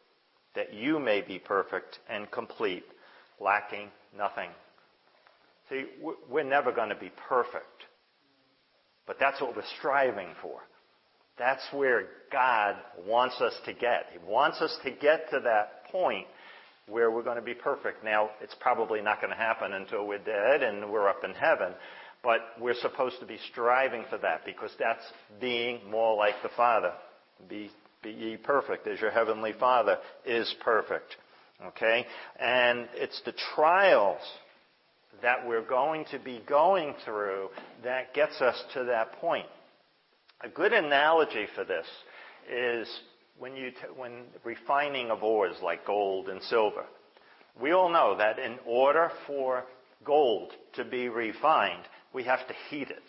that 0.54 0.74
you 0.74 0.98
may 0.98 1.22
be 1.22 1.38
perfect 1.38 1.98
and 2.08 2.30
complete, 2.30 2.84
lacking 3.40 3.88
nothing. 4.16 4.50
See, 5.68 5.84
we're 6.28 6.42
never 6.44 6.72
going 6.72 6.90
to 6.90 6.96
be 6.96 7.10
perfect. 7.28 7.66
But 9.06 9.16
that's 9.18 9.40
what 9.40 9.56
we're 9.56 9.62
striving 9.78 10.28
for. 10.40 10.60
That's 11.38 11.62
where 11.72 12.04
God 12.30 12.76
wants 13.06 13.40
us 13.40 13.54
to 13.64 13.72
get. 13.72 14.06
He 14.12 14.18
wants 14.30 14.60
us 14.60 14.76
to 14.84 14.90
get 14.90 15.30
to 15.30 15.40
that 15.40 15.86
point 15.90 16.26
where 16.88 17.10
we're 17.10 17.22
going 17.22 17.36
to 17.36 17.42
be 17.42 17.54
perfect. 17.54 18.04
Now, 18.04 18.30
it's 18.40 18.54
probably 18.60 19.00
not 19.00 19.20
going 19.20 19.30
to 19.32 19.36
happen 19.36 19.72
until 19.72 20.06
we're 20.06 20.18
dead 20.18 20.62
and 20.62 20.90
we're 20.90 21.08
up 21.08 21.24
in 21.24 21.32
heaven, 21.32 21.72
but 22.22 22.40
we're 22.60 22.74
supposed 22.74 23.18
to 23.20 23.26
be 23.26 23.38
striving 23.50 24.04
for 24.10 24.18
that 24.18 24.44
because 24.44 24.70
that's 24.78 25.04
being 25.40 25.80
more 25.90 26.16
like 26.16 26.34
the 26.42 26.50
Father. 26.56 26.92
Be, 27.48 27.70
be 28.02 28.10
ye 28.10 28.36
perfect 28.36 28.86
as 28.86 29.00
your 29.00 29.10
heavenly 29.10 29.52
Father 29.58 29.98
is 30.24 30.54
perfect. 30.62 31.16
Okay? 31.66 32.06
And 32.38 32.88
it's 32.94 33.20
the 33.24 33.34
trials 33.54 34.20
that 35.22 35.46
we're 35.46 35.66
going 35.66 36.04
to 36.10 36.18
be 36.18 36.42
going 36.48 36.94
through 37.04 37.48
that 37.84 38.14
gets 38.14 38.40
us 38.40 38.60
to 38.74 38.84
that 38.84 39.12
point. 39.20 39.46
A 40.42 40.48
good 40.48 40.72
analogy 40.72 41.46
for 41.54 41.64
this 41.64 41.86
is 42.50 42.88
when 43.38 43.56
you 43.56 43.70
t- 43.70 43.76
when 43.96 44.24
refining 44.44 45.10
of 45.10 45.22
ores 45.22 45.56
like 45.62 45.86
gold 45.86 46.28
and 46.28 46.42
silver. 46.42 46.84
We 47.60 47.72
all 47.72 47.88
know 47.88 48.16
that 48.16 48.38
in 48.38 48.58
order 48.66 49.12
for 49.26 49.64
gold 50.04 50.52
to 50.74 50.84
be 50.84 51.08
refined, 51.08 51.84
we 52.12 52.24
have 52.24 52.46
to 52.48 52.54
heat 52.70 52.90
it. 52.90 53.02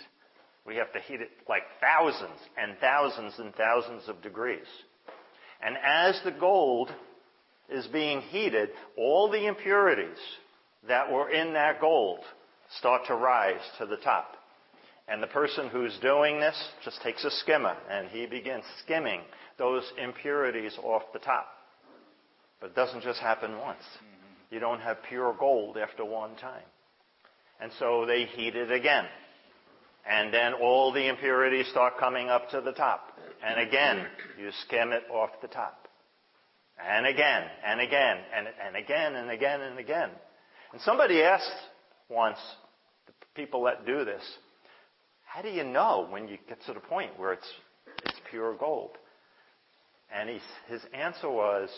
We 0.65 0.77
have 0.77 0.91
to 0.93 0.99
heat 0.99 1.21
it 1.21 1.29
like 1.49 1.63
thousands 1.81 2.39
and 2.57 2.77
thousands 2.79 3.33
and 3.37 3.53
thousands 3.55 4.07
of 4.07 4.21
degrees. 4.21 4.65
And 5.61 5.77
as 5.83 6.19
the 6.23 6.31
gold 6.31 6.89
is 7.69 7.87
being 7.87 8.21
heated, 8.21 8.69
all 8.97 9.29
the 9.29 9.47
impurities 9.47 10.17
that 10.87 11.11
were 11.11 11.29
in 11.29 11.53
that 11.53 11.81
gold 11.81 12.19
start 12.77 13.03
to 13.07 13.15
rise 13.15 13.61
to 13.77 13.85
the 13.85 13.97
top. 13.97 14.35
And 15.07 15.21
the 15.21 15.27
person 15.27 15.67
who's 15.67 15.97
doing 16.01 16.39
this 16.39 16.55
just 16.83 17.01
takes 17.01 17.23
a 17.25 17.31
skimmer 17.31 17.75
and 17.89 18.07
he 18.07 18.25
begins 18.25 18.63
skimming 18.83 19.21
those 19.57 19.83
impurities 20.01 20.77
off 20.81 21.03
the 21.11 21.19
top. 21.19 21.47
But 22.61 22.67
it 22.67 22.75
doesn't 22.75 23.03
just 23.03 23.19
happen 23.19 23.57
once. 23.59 23.83
Mm-hmm. 23.97 24.55
You 24.55 24.59
don't 24.61 24.79
have 24.79 24.97
pure 25.09 25.35
gold 25.37 25.77
after 25.77 26.05
one 26.05 26.35
time. 26.37 26.63
And 27.59 27.71
so 27.79 28.05
they 28.05 28.25
heat 28.25 28.55
it 28.55 28.71
again. 28.71 29.05
And 30.09 30.33
then 30.33 30.53
all 30.53 30.91
the 30.91 31.07
impurities 31.07 31.67
start 31.67 31.97
coming 31.97 32.29
up 32.29 32.49
to 32.49 32.61
the 32.61 32.73
top. 32.73 33.17
And 33.45 33.59
again, 33.59 34.05
you 34.39 34.49
skim 34.65 34.91
it 34.91 35.03
off 35.11 35.29
the 35.41 35.47
top. 35.47 35.87
And 36.83 37.05
again, 37.05 37.43
and 37.65 37.79
again, 37.79 38.17
and, 38.35 38.47
and 38.65 38.75
again, 38.75 39.15
and 39.15 39.29
again, 39.29 39.61
and 39.61 39.79
again. 39.79 40.09
And 40.73 40.81
somebody 40.81 41.21
asked 41.21 41.51
once, 42.09 42.37
the 43.05 43.13
people 43.35 43.63
that 43.63 43.85
do 43.85 44.03
this, 44.03 44.23
how 45.25 45.41
do 45.41 45.49
you 45.49 45.63
know 45.63 46.07
when 46.09 46.27
you 46.27 46.37
get 46.47 46.63
to 46.65 46.73
the 46.73 46.79
point 46.79 47.17
where 47.17 47.33
it's, 47.33 47.47
it's 48.05 48.19
pure 48.29 48.55
gold? 48.55 48.91
And 50.13 50.29
he, 50.29 50.39
his 50.67 50.81
answer 50.93 51.29
was, 51.29 51.69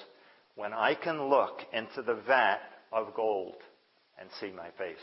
when 0.55 0.73
I 0.73 0.95
can 0.95 1.29
look 1.29 1.59
into 1.73 2.01
the 2.01 2.15
vat 2.27 2.59
of 2.91 3.13
gold 3.13 3.55
and 4.19 4.29
see 4.39 4.51
my 4.51 4.69
face, 4.77 4.97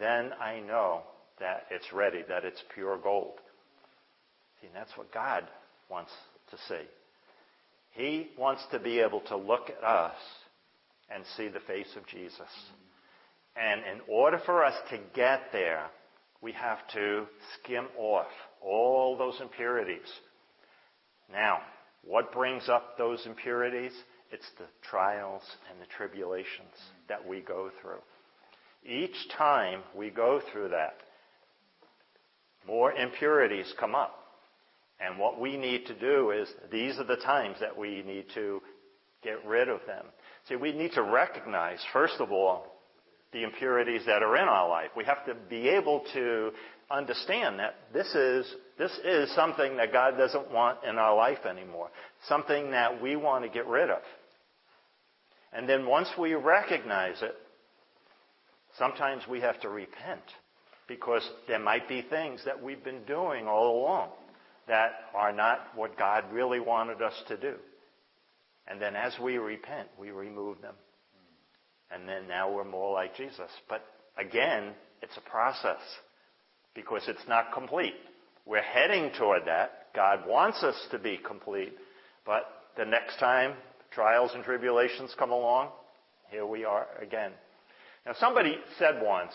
then 0.00 0.32
I 0.40 0.60
know 0.60 1.02
that 1.40 1.64
it's 1.70 1.92
ready, 1.92 2.22
that 2.28 2.44
it's 2.44 2.62
pure 2.74 2.98
gold. 2.98 3.38
See, 4.60 4.68
and 4.68 4.76
that's 4.76 4.96
what 4.96 5.12
God 5.12 5.44
wants 5.90 6.12
to 6.50 6.56
see. 6.68 6.84
He 7.92 8.28
wants 8.38 8.64
to 8.72 8.78
be 8.78 9.00
able 9.00 9.20
to 9.22 9.36
look 9.36 9.70
at 9.70 9.84
us 9.84 10.16
and 11.14 11.24
see 11.36 11.48
the 11.48 11.60
face 11.60 11.94
of 11.96 12.06
Jesus. 12.06 12.48
And 13.56 13.82
in 13.82 14.00
order 14.08 14.40
for 14.44 14.64
us 14.64 14.74
to 14.90 14.98
get 15.14 15.52
there, 15.52 15.86
we 16.40 16.52
have 16.52 16.78
to 16.94 17.26
skim 17.58 17.86
off 17.96 18.26
all 18.60 19.16
those 19.16 19.40
impurities. 19.40 20.08
Now, 21.30 21.60
what 22.04 22.32
brings 22.32 22.68
up 22.68 22.98
those 22.98 23.24
impurities? 23.26 23.92
It's 24.30 24.50
the 24.58 24.66
trials 24.82 25.42
and 25.70 25.80
the 25.80 25.86
tribulations 25.96 26.74
that 27.08 27.26
we 27.26 27.40
go 27.40 27.70
through. 27.80 28.02
Each 28.84 29.16
time 29.38 29.80
we 29.94 30.10
go 30.10 30.40
through 30.52 30.70
that, 30.70 30.96
more 32.66 32.92
impurities 32.92 33.72
come 33.78 33.94
up. 33.94 34.14
And 35.00 35.18
what 35.18 35.40
we 35.40 35.56
need 35.56 35.86
to 35.86 35.94
do 35.98 36.30
is, 36.30 36.48
these 36.70 36.98
are 36.98 37.04
the 37.04 37.16
times 37.16 37.56
that 37.60 37.76
we 37.76 38.02
need 38.02 38.26
to 38.34 38.60
get 39.22 39.44
rid 39.44 39.68
of 39.68 39.80
them. 39.86 40.04
See, 40.48 40.56
we 40.56 40.72
need 40.72 40.92
to 40.92 41.02
recognize, 41.02 41.78
first 41.92 42.14
of 42.20 42.30
all, 42.30 42.66
the 43.32 43.42
impurities 43.42 44.02
that 44.06 44.22
are 44.22 44.36
in 44.36 44.44
our 44.44 44.68
life. 44.68 44.90
We 44.96 45.04
have 45.04 45.26
to 45.26 45.34
be 45.34 45.68
able 45.68 46.04
to 46.12 46.52
understand 46.90 47.58
that 47.58 47.74
this 47.92 48.06
is, 48.14 48.46
this 48.78 48.92
is 49.04 49.34
something 49.34 49.76
that 49.78 49.92
God 49.92 50.16
doesn't 50.16 50.52
want 50.52 50.84
in 50.88 50.96
our 50.96 51.16
life 51.16 51.44
anymore. 51.44 51.90
Something 52.28 52.70
that 52.70 53.02
we 53.02 53.16
want 53.16 53.44
to 53.44 53.50
get 53.50 53.66
rid 53.66 53.90
of. 53.90 54.02
And 55.52 55.68
then 55.68 55.86
once 55.86 56.08
we 56.18 56.34
recognize 56.34 57.20
it, 57.22 57.34
sometimes 58.78 59.22
we 59.28 59.40
have 59.40 59.60
to 59.62 59.68
repent 59.68 60.22
because 60.88 61.28
there 61.48 61.58
might 61.58 61.88
be 61.88 62.02
things 62.02 62.40
that 62.44 62.62
we've 62.62 62.84
been 62.84 63.04
doing 63.04 63.46
all 63.46 63.80
along 63.80 64.10
that 64.66 64.92
are 65.14 65.32
not 65.32 65.60
what 65.74 65.98
God 65.98 66.24
really 66.32 66.60
wanted 66.60 67.02
us 67.02 67.14
to 67.28 67.36
do. 67.36 67.54
And 68.66 68.80
then 68.80 68.96
as 68.96 69.14
we 69.22 69.36
repent, 69.38 69.88
we 69.98 70.10
remove 70.10 70.60
them. 70.62 70.74
And 71.90 72.08
then 72.08 72.26
now 72.26 72.50
we're 72.50 72.64
more 72.64 72.92
like 72.92 73.14
Jesus. 73.16 73.50
But 73.68 73.84
again, 74.16 74.72
it's 75.02 75.16
a 75.16 75.30
process 75.30 75.80
because 76.74 77.02
it's 77.08 77.28
not 77.28 77.52
complete. 77.52 77.94
We're 78.46 78.62
heading 78.62 79.10
toward 79.18 79.46
that. 79.46 79.88
God 79.94 80.26
wants 80.26 80.62
us 80.62 80.76
to 80.90 80.98
be 80.98 81.18
complete. 81.18 81.74
But 82.26 82.44
the 82.76 82.84
next 82.84 83.18
time 83.18 83.54
trials 83.90 84.32
and 84.34 84.42
tribulations 84.42 85.14
come 85.18 85.30
along, 85.30 85.68
here 86.30 86.46
we 86.46 86.64
are 86.64 86.86
again. 87.00 87.32
Now 88.06 88.14
somebody 88.18 88.56
said 88.78 89.00
once, 89.02 89.32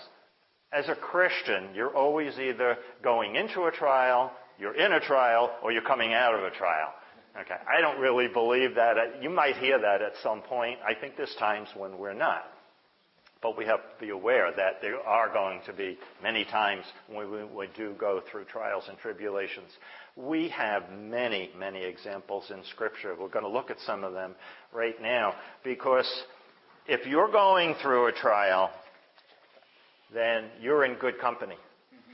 as 0.71 0.87
a 0.87 0.95
Christian, 0.95 1.69
you're 1.73 1.95
always 1.95 2.37
either 2.37 2.77
going 3.03 3.35
into 3.35 3.63
a 3.63 3.71
trial, 3.71 4.31
you're 4.59 4.75
in 4.75 4.91
a 4.91 4.99
trial, 4.99 5.51
or 5.63 5.71
you're 5.71 5.81
coming 5.81 6.13
out 6.13 6.35
of 6.35 6.43
a 6.43 6.51
trial. 6.51 6.93
Okay, 7.39 7.55
I 7.67 7.79
don't 7.81 7.99
really 7.99 8.27
believe 8.27 8.75
that. 8.75 8.97
You 9.21 9.29
might 9.29 9.55
hear 9.57 9.79
that 9.79 10.01
at 10.01 10.13
some 10.21 10.41
point. 10.41 10.79
I 10.85 10.93
think 10.93 11.15
there's 11.15 11.35
times 11.39 11.69
when 11.75 11.97
we're 11.97 12.13
not. 12.13 12.43
But 13.41 13.57
we 13.57 13.65
have 13.65 13.79
to 13.79 14.05
be 14.05 14.09
aware 14.09 14.51
that 14.51 14.81
there 14.81 14.99
are 14.99 15.31
going 15.31 15.61
to 15.65 15.71
be 15.71 15.97
many 16.21 16.43
times 16.43 16.83
when 17.07 17.31
we, 17.31 17.43
we 17.45 17.67
do 17.77 17.95
go 17.97 18.21
through 18.29 18.45
trials 18.45 18.83
and 18.89 18.97
tribulations. 18.97 19.69
We 20.17 20.49
have 20.49 20.91
many, 20.91 21.49
many 21.57 21.83
examples 21.83 22.51
in 22.51 22.61
Scripture. 22.71 23.15
We're 23.17 23.29
going 23.29 23.45
to 23.45 23.51
look 23.51 23.71
at 23.71 23.79
some 23.85 24.03
of 24.03 24.11
them 24.11 24.35
right 24.73 25.01
now 25.01 25.35
because 25.63 26.07
if 26.85 27.07
you're 27.07 27.31
going 27.31 27.75
through 27.81 28.07
a 28.07 28.11
trial, 28.11 28.71
then 30.13 30.45
you're 30.59 30.85
in 30.85 30.95
good 30.95 31.19
company 31.19 31.55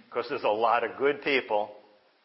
because 0.06 0.30
there's 0.30 0.44
a 0.44 0.48
lot 0.48 0.84
of 0.84 0.98
good 0.98 1.22
people 1.22 1.72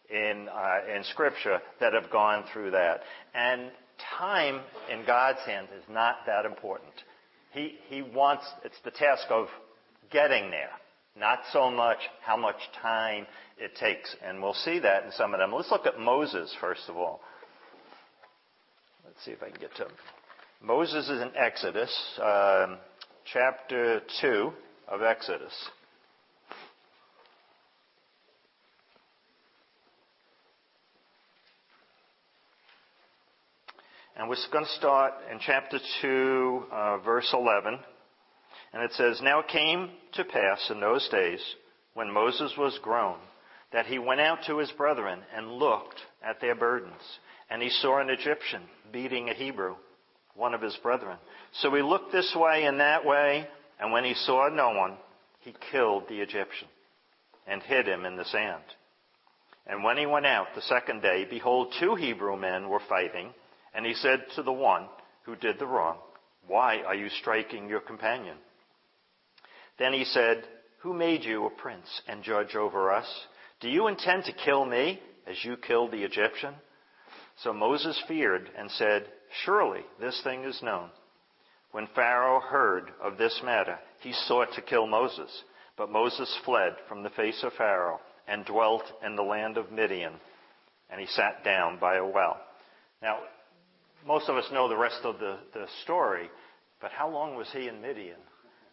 in, 0.08 0.48
uh, 0.52 0.94
in 0.94 1.04
Scripture 1.04 1.60
that 1.80 1.92
have 1.92 2.10
gone 2.10 2.44
through 2.52 2.72
that. 2.72 3.00
And 3.34 3.70
time 4.18 4.60
in 4.90 5.04
God's 5.06 5.40
hand 5.46 5.68
is 5.76 5.84
not 5.88 6.16
that 6.26 6.44
important. 6.44 6.92
He, 7.52 7.76
he 7.88 8.02
wants, 8.02 8.44
it's 8.64 8.78
the 8.84 8.90
task 8.90 9.24
of 9.30 9.48
getting 10.10 10.50
there, 10.50 10.70
not 11.18 11.40
so 11.52 11.70
much 11.70 11.98
how 12.22 12.36
much 12.36 12.56
time 12.80 13.26
it 13.58 13.74
takes. 13.76 14.14
And 14.24 14.42
we'll 14.42 14.54
see 14.54 14.78
that 14.80 15.04
in 15.04 15.12
some 15.12 15.34
of 15.34 15.40
them. 15.40 15.52
Let's 15.52 15.70
look 15.70 15.86
at 15.86 15.98
Moses, 15.98 16.54
first 16.60 16.82
of 16.88 16.96
all. 16.96 17.20
Let's 19.04 19.24
see 19.24 19.32
if 19.32 19.42
I 19.42 19.50
can 19.50 19.60
get 19.60 19.74
to 19.76 19.84
him. 19.84 19.92
Moses 20.62 21.08
is 21.08 21.20
in 21.22 21.30
Exodus, 21.36 22.20
um, 22.22 22.78
chapter 23.32 24.02
2 24.20 24.52
of 24.90 25.02
Exodus. 25.02 25.52
And 34.16 34.28
we're 34.28 34.36
going 34.52 34.66
to 34.66 34.70
start 34.72 35.14
in 35.32 35.38
chapter 35.40 35.78
2, 36.02 36.62
uh, 36.70 36.98
verse 36.98 37.30
11. 37.32 37.78
And 38.74 38.82
it 38.82 38.92
says, 38.92 39.20
Now 39.22 39.40
it 39.40 39.48
came 39.48 39.90
to 40.12 40.24
pass 40.24 40.68
in 40.70 40.80
those 40.80 41.08
days, 41.08 41.40
when 41.94 42.12
Moses 42.12 42.52
was 42.58 42.78
grown, 42.82 43.16
that 43.72 43.86
he 43.86 43.98
went 43.98 44.20
out 44.20 44.40
to 44.46 44.58
his 44.58 44.70
brethren 44.72 45.20
and 45.34 45.52
looked 45.52 46.00
at 46.22 46.40
their 46.40 46.54
burdens. 46.54 47.00
And 47.48 47.62
he 47.62 47.70
saw 47.70 47.98
an 47.98 48.10
Egyptian 48.10 48.62
beating 48.92 49.30
a 49.30 49.34
Hebrew, 49.34 49.76
one 50.34 50.52
of 50.52 50.60
his 50.60 50.76
brethren. 50.82 51.16
So 51.62 51.74
he 51.74 51.82
looked 51.82 52.12
this 52.12 52.36
way 52.38 52.64
and 52.64 52.80
that 52.80 53.06
way, 53.06 53.48
and 53.80 53.92
when 53.92 54.04
he 54.04 54.14
saw 54.14 54.48
no 54.48 54.70
one, 54.70 54.96
he 55.40 55.54
killed 55.72 56.04
the 56.08 56.20
Egyptian 56.20 56.68
and 57.46 57.62
hid 57.62 57.88
him 57.88 58.04
in 58.04 58.16
the 58.16 58.24
sand. 58.26 58.62
And 59.66 59.82
when 59.82 59.96
he 59.96 60.06
went 60.06 60.26
out 60.26 60.48
the 60.54 60.62
second 60.62 61.02
day, 61.02 61.26
behold, 61.28 61.74
two 61.78 61.94
Hebrew 61.94 62.36
men 62.36 62.68
were 62.68 62.82
fighting, 62.88 63.32
and 63.74 63.86
he 63.86 63.94
said 63.94 64.24
to 64.36 64.42
the 64.42 64.52
one 64.52 64.86
who 65.24 65.36
did 65.36 65.58
the 65.58 65.66
wrong, 65.66 65.96
Why 66.46 66.82
are 66.82 66.94
you 66.94 67.08
striking 67.08 67.68
your 67.68 67.80
companion? 67.80 68.36
Then 69.78 69.92
he 69.92 70.04
said, 70.04 70.44
Who 70.80 70.92
made 70.92 71.24
you 71.24 71.46
a 71.46 71.50
prince 71.50 71.88
and 72.06 72.22
judge 72.22 72.54
over 72.54 72.92
us? 72.92 73.06
Do 73.60 73.68
you 73.68 73.88
intend 73.88 74.24
to 74.24 74.32
kill 74.32 74.64
me 74.64 75.00
as 75.26 75.36
you 75.42 75.56
killed 75.56 75.92
the 75.92 76.04
Egyptian? 76.04 76.54
So 77.42 77.52
Moses 77.52 78.02
feared 78.06 78.50
and 78.58 78.70
said, 78.72 79.06
Surely 79.44 79.80
this 80.00 80.20
thing 80.22 80.44
is 80.44 80.60
known. 80.62 80.90
When 81.72 81.86
Pharaoh 81.94 82.40
heard 82.40 82.90
of 83.00 83.16
this 83.16 83.40
matter, 83.44 83.78
he 84.00 84.12
sought 84.12 84.52
to 84.54 84.62
kill 84.62 84.86
Moses. 84.86 85.30
But 85.76 85.90
Moses 85.90 86.36
fled 86.44 86.76
from 86.88 87.02
the 87.02 87.10
face 87.10 87.42
of 87.42 87.52
Pharaoh 87.54 88.00
and 88.28 88.44
dwelt 88.44 88.84
in 89.04 89.16
the 89.16 89.22
land 89.22 89.56
of 89.56 89.72
Midian, 89.72 90.12
and 90.90 91.00
he 91.00 91.06
sat 91.06 91.42
down 91.44 91.78
by 91.78 91.96
a 91.96 92.04
well. 92.04 92.38
Now, 93.00 93.20
most 94.06 94.28
of 94.28 94.36
us 94.36 94.50
know 94.52 94.68
the 94.68 94.76
rest 94.76 95.00
of 95.04 95.18
the, 95.18 95.38
the 95.54 95.66
story, 95.82 96.28
but 96.80 96.90
how 96.90 97.08
long 97.08 97.34
was 97.34 97.48
he 97.52 97.68
in 97.68 97.80
Midian? 97.80 98.18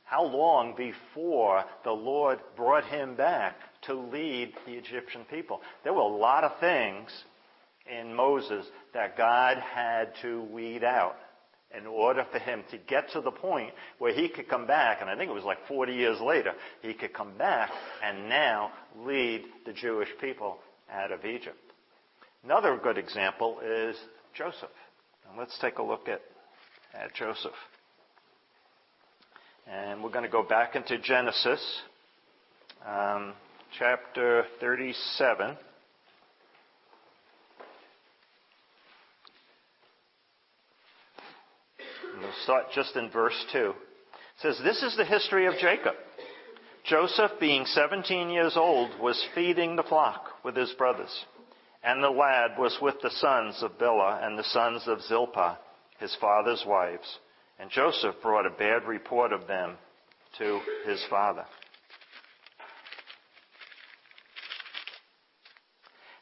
How 0.03 0.23
long 0.23 0.75
before 0.75 1.63
the 1.83 1.91
Lord 1.91 2.39
brought 2.55 2.85
him 2.85 3.15
back 3.15 3.55
to 3.83 3.93
lead 3.93 4.53
the 4.65 4.73
Egyptian 4.73 5.25
people? 5.29 5.61
There 5.83 5.93
were 5.93 6.01
a 6.01 6.07
lot 6.07 6.43
of 6.43 6.59
things 6.59 7.09
in 7.89 8.13
Moses 8.13 8.65
that 8.93 9.17
God 9.17 9.57
had 9.57 10.13
to 10.21 10.43
weed 10.43 10.83
out 10.83 11.15
in 11.75 11.86
order 11.86 12.25
for 12.31 12.39
him 12.39 12.63
to 12.71 12.77
get 12.77 13.09
to 13.12 13.21
the 13.21 13.31
point 13.31 13.74
where 14.00 14.13
he 14.13 14.29
could 14.29 14.47
come 14.47 14.65
back, 14.65 15.00
and 15.01 15.09
I 15.09 15.17
think 15.17 15.29
it 15.29 15.33
was 15.33 15.43
like 15.43 15.57
40 15.67 15.93
years 15.93 16.19
later, 16.21 16.53
he 16.81 16.93
could 16.93 17.13
come 17.13 17.38
back 17.38 17.71
and 18.03 18.29
now 18.29 18.71
lead 19.00 19.43
the 19.65 19.74
Jewish 19.74 20.09
people 20.21 20.57
out 20.91 21.12
of 21.12 21.25
Egypt. 21.25 21.57
Another 22.43 22.79
good 22.81 22.97
example 22.97 23.59
is 23.59 23.97
Joseph. 24.33 24.69
And 25.27 25.38
let's 25.38 25.57
take 25.59 25.79
a 25.79 25.83
look 25.83 26.07
at, 26.07 26.21
at 26.93 27.13
Joseph. 27.13 27.51
And 29.69 30.01
we're 30.01 30.12
going 30.12 30.24
to 30.24 30.31
go 30.31 30.43
back 30.43 30.75
into 30.75 30.97
Genesis, 30.97 31.62
um, 32.86 33.33
chapter 33.77 34.45
37. 34.62 35.57
We'll 42.27 42.63
just 42.74 42.96
in 42.96 43.10
verse 43.10 43.46
2. 43.53 43.69
It 43.69 43.75
says, 44.41 44.60
This 44.63 44.84
is 44.84 44.98
the 44.98 45.05
history 45.05 45.46
of 45.46 45.53
Jacob. 45.62 45.96
Joseph, 46.84 47.31
being 47.39 47.65
17 47.65 48.29
years 48.29 48.57
old, 48.57 48.91
was 49.00 49.25
feeding 49.34 49.75
the 49.75 49.84
flock 49.84 50.25
with 50.43 50.55
his 50.55 50.72
brothers. 50.74 51.25
And 51.84 52.03
the 52.03 52.10
lad 52.10 52.51
was 52.57 52.77
with 52.81 52.96
the 53.01 53.12
sons 53.12 53.62
of 53.62 53.77
Bilhah 53.77 54.25
and 54.25 54.38
the 54.38 54.43
sons 54.43 54.84
of 54.88 55.01
Zilpah, 55.03 55.57
his 56.00 56.15
father's 56.19 56.63
wives. 56.67 57.19
And 57.60 57.69
Joseph 57.72 58.15
brought 58.22 58.46
a 58.46 58.51
bad 58.51 58.86
report 58.86 59.31
of 59.31 59.48
them 59.48 59.77
to 60.38 60.60
his 60.86 61.03
father. 61.10 61.46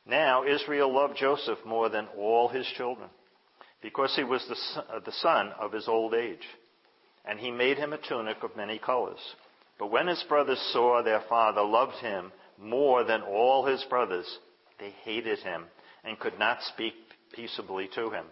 Now 0.05 0.45
Israel 0.45 0.93
loved 0.93 1.17
Joseph 1.17 1.59
more 1.65 1.89
than 1.89 2.07
all 2.15 2.47
his 2.47 2.67
children 2.77 3.09
because 3.81 4.15
he 4.15 4.23
was 4.23 4.45
the, 4.47 4.81
uh, 4.81 4.99
the 4.99 5.11
son 5.11 5.51
of 5.59 5.71
his 5.71 5.87
old 5.87 6.13
age. 6.13 6.45
And 7.25 7.39
he 7.39 7.51
made 7.51 7.77
him 7.77 7.93
a 7.93 7.97
tunic 7.97 8.43
of 8.43 8.55
many 8.55 8.79
colors. 8.79 9.19
But 9.77 9.91
when 9.91 10.07
his 10.07 10.23
brothers 10.29 10.59
saw 10.71 11.01
their 11.01 11.23
father 11.27 11.61
loved 11.61 11.97
him 11.97 12.31
more 12.57 13.03
than 13.03 13.21
all 13.21 13.65
his 13.65 13.83
brothers, 13.89 14.25
they 14.79 14.91
hated 15.03 15.39
him 15.39 15.65
and 16.03 16.19
could 16.19 16.39
not 16.39 16.61
speak 16.73 16.93
peaceably 17.33 17.89
to 17.95 18.09
him. 18.09 18.25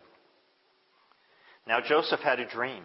Now 1.67 1.79
Joseph 1.81 2.19
had 2.19 2.39
a 2.39 2.49
dream, 2.49 2.83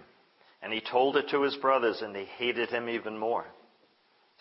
and 0.62 0.72
he 0.72 0.80
told 0.80 1.16
it 1.16 1.28
to 1.30 1.42
his 1.42 1.56
brothers, 1.56 2.00
and 2.00 2.14
they 2.14 2.24
hated 2.24 2.70
him 2.70 2.88
even 2.88 3.18
more. 3.18 3.44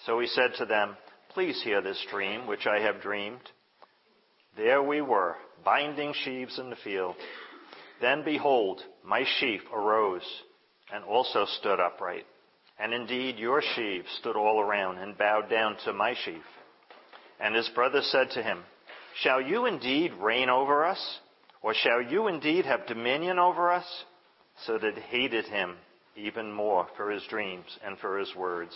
So 0.05 0.19
he 0.19 0.27
said 0.27 0.51
to 0.57 0.65
them, 0.65 0.95
Please 1.29 1.61
hear 1.63 1.81
this 1.81 2.03
dream 2.09 2.47
which 2.47 2.65
I 2.67 2.79
have 2.79 3.01
dreamed. 3.01 3.41
There 4.55 4.81
we 4.81 5.01
were, 5.01 5.35
binding 5.63 6.13
sheaves 6.13 6.57
in 6.57 6.69
the 6.69 6.75
field. 6.77 7.15
Then 8.01 8.23
behold, 8.23 8.81
my 9.03 9.25
sheaf 9.39 9.61
arose 9.73 10.25
and 10.93 11.03
also 11.03 11.45
stood 11.45 11.79
upright. 11.79 12.25
And 12.79 12.93
indeed 12.93 13.39
your 13.39 13.61
sheaves 13.75 14.07
stood 14.19 14.35
all 14.35 14.59
around 14.61 14.99
and 14.99 15.17
bowed 15.17 15.49
down 15.49 15.77
to 15.85 15.93
my 15.93 16.13
sheaf. 16.25 16.43
And 17.39 17.55
his 17.55 17.69
brother 17.69 18.01
said 18.01 18.31
to 18.31 18.43
him, 18.43 18.63
Shall 19.21 19.41
you 19.41 19.65
indeed 19.65 20.13
reign 20.13 20.49
over 20.49 20.85
us? 20.85 21.19
Or 21.61 21.73
shall 21.73 22.01
you 22.01 22.27
indeed 22.27 22.65
have 22.65 22.85
dominion 22.85 23.39
over 23.39 23.71
us? 23.71 23.85
So 24.65 24.77
they 24.77 24.91
hated 24.91 25.45
him 25.45 25.75
even 26.15 26.51
more 26.51 26.87
for 26.95 27.09
his 27.11 27.23
dreams 27.29 27.65
and 27.85 27.97
for 27.99 28.17
his 28.19 28.33
words. 28.35 28.73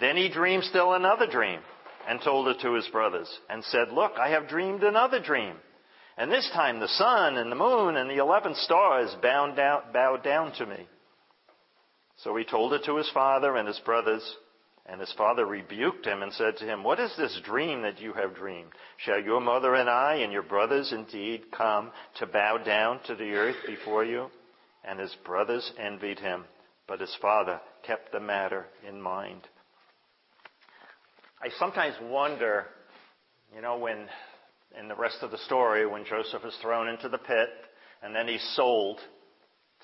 Then 0.00 0.16
he 0.16 0.28
dreamed 0.28 0.64
still 0.64 0.94
another 0.94 1.26
dream 1.26 1.60
and 2.08 2.20
told 2.20 2.48
it 2.48 2.60
to 2.60 2.74
his 2.74 2.88
brothers 2.88 3.28
and 3.48 3.62
said, 3.64 3.92
Look, 3.92 4.12
I 4.18 4.30
have 4.30 4.48
dreamed 4.48 4.82
another 4.82 5.20
dream. 5.20 5.56
And 6.20 6.30
this 6.30 6.50
time 6.52 6.80
the 6.80 6.86
sun 6.86 7.38
and 7.38 7.50
the 7.50 7.56
moon 7.56 7.96
and 7.96 8.10
the 8.10 8.18
eleven 8.18 8.54
stars 8.54 9.16
bowed 9.22 9.56
down, 9.56 9.84
bowed 9.90 10.22
down 10.22 10.52
to 10.58 10.66
me. 10.66 10.86
So 12.18 12.36
he 12.36 12.44
told 12.44 12.74
it 12.74 12.84
to 12.84 12.96
his 12.98 13.08
father 13.14 13.56
and 13.56 13.66
his 13.66 13.78
brothers, 13.78 14.36
and 14.84 15.00
his 15.00 15.14
father 15.16 15.46
rebuked 15.46 16.04
him 16.04 16.22
and 16.22 16.30
said 16.34 16.58
to 16.58 16.66
him, 16.66 16.84
What 16.84 17.00
is 17.00 17.10
this 17.16 17.40
dream 17.42 17.80
that 17.82 18.02
you 18.02 18.12
have 18.12 18.34
dreamed? 18.34 18.68
Shall 18.98 19.18
your 19.18 19.40
mother 19.40 19.74
and 19.74 19.88
I 19.88 20.16
and 20.16 20.30
your 20.30 20.42
brothers 20.42 20.92
indeed 20.92 21.44
come 21.56 21.90
to 22.18 22.26
bow 22.26 22.58
down 22.58 23.00
to 23.06 23.14
the 23.14 23.32
earth 23.32 23.56
before 23.66 24.04
you? 24.04 24.26
And 24.84 25.00
his 25.00 25.16
brothers 25.24 25.72
envied 25.78 26.18
him, 26.18 26.44
but 26.86 27.00
his 27.00 27.16
father 27.22 27.62
kept 27.86 28.12
the 28.12 28.20
matter 28.20 28.66
in 28.86 29.00
mind. 29.00 29.40
I 31.42 31.48
sometimes 31.58 31.94
wonder, 32.02 32.66
you 33.54 33.62
know, 33.62 33.78
when 33.78 34.06
in 34.78 34.88
the 34.88 34.94
rest 34.94 35.18
of 35.22 35.30
the 35.30 35.38
story 35.38 35.86
when 35.86 36.04
Joseph 36.04 36.44
is 36.44 36.54
thrown 36.62 36.88
into 36.88 37.08
the 37.08 37.18
pit 37.18 37.48
and 38.02 38.14
then 38.14 38.28
he's 38.28 38.46
sold 38.54 38.98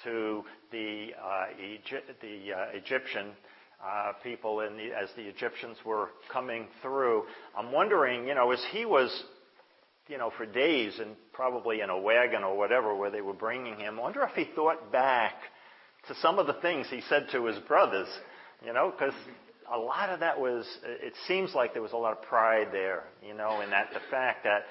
to 0.05 0.45
the, 0.73 1.09
uh, 1.21 1.47
Egy- 1.61 2.03
the 2.21 2.53
uh, 2.53 2.67
Egyptian 2.73 3.33
uh, 3.85 4.13
people 4.23 4.59
the, 4.59 4.91
as 4.97 5.09
the 5.17 5.23
Egyptians 5.23 5.77
were 5.85 6.11
coming 6.33 6.67
through. 6.83 7.25
I'm 7.57 7.73
wondering, 7.73 8.27
you 8.27 8.35
know, 8.35 8.51
as 8.53 8.65
he 8.73 8.85
was, 8.85 9.11
you 10.09 10.19
know, 10.19 10.33
for 10.37 10.47
days 10.47 10.99
and 10.99 11.15
probably 11.33 11.81
in 11.81 11.91
a 11.91 11.99
wagon 11.99 12.43
or 12.43 12.57
whatever 12.57 12.95
where 12.95 13.11
they 13.11 13.21
were 13.21 13.35
bringing 13.35 13.79
him, 13.79 13.99
I 13.99 14.03
wonder 14.03 14.23
if 14.23 14.35
he 14.35 14.49
thought 14.55 14.91
back 14.93 15.35
to 16.09 16.15
some 16.17 16.39
of 16.39 16.47
the 16.47 16.55
things 16.55 16.87
he 16.89 17.03
said 17.09 17.27
to 17.33 17.47
his 17.47 17.59
brothers, 17.61 18.09
you 18.65 18.73
know, 18.73 18.91
because 18.91 19.15
a 19.73 19.79
lot 19.79 20.11
of 20.11 20.21
that 20.21 20.39
was, 20.39 20.67
it 20.85 21.15
seems 21.27 21.55
like 21.55 21.73
there 21.73 21.83
was 21.83 21.93
a 21.93 21.97
lot 21.97 22.13
of 22.13 22.23
pride 22.23 22.69
there, 22.73 23.05
you 23.27 23.35
know, 23.35 23.61
in 23.61 23.71
that 23.71 23.89
the 23.93 24.01
fact 24.11 24.45
that 24.45 24.65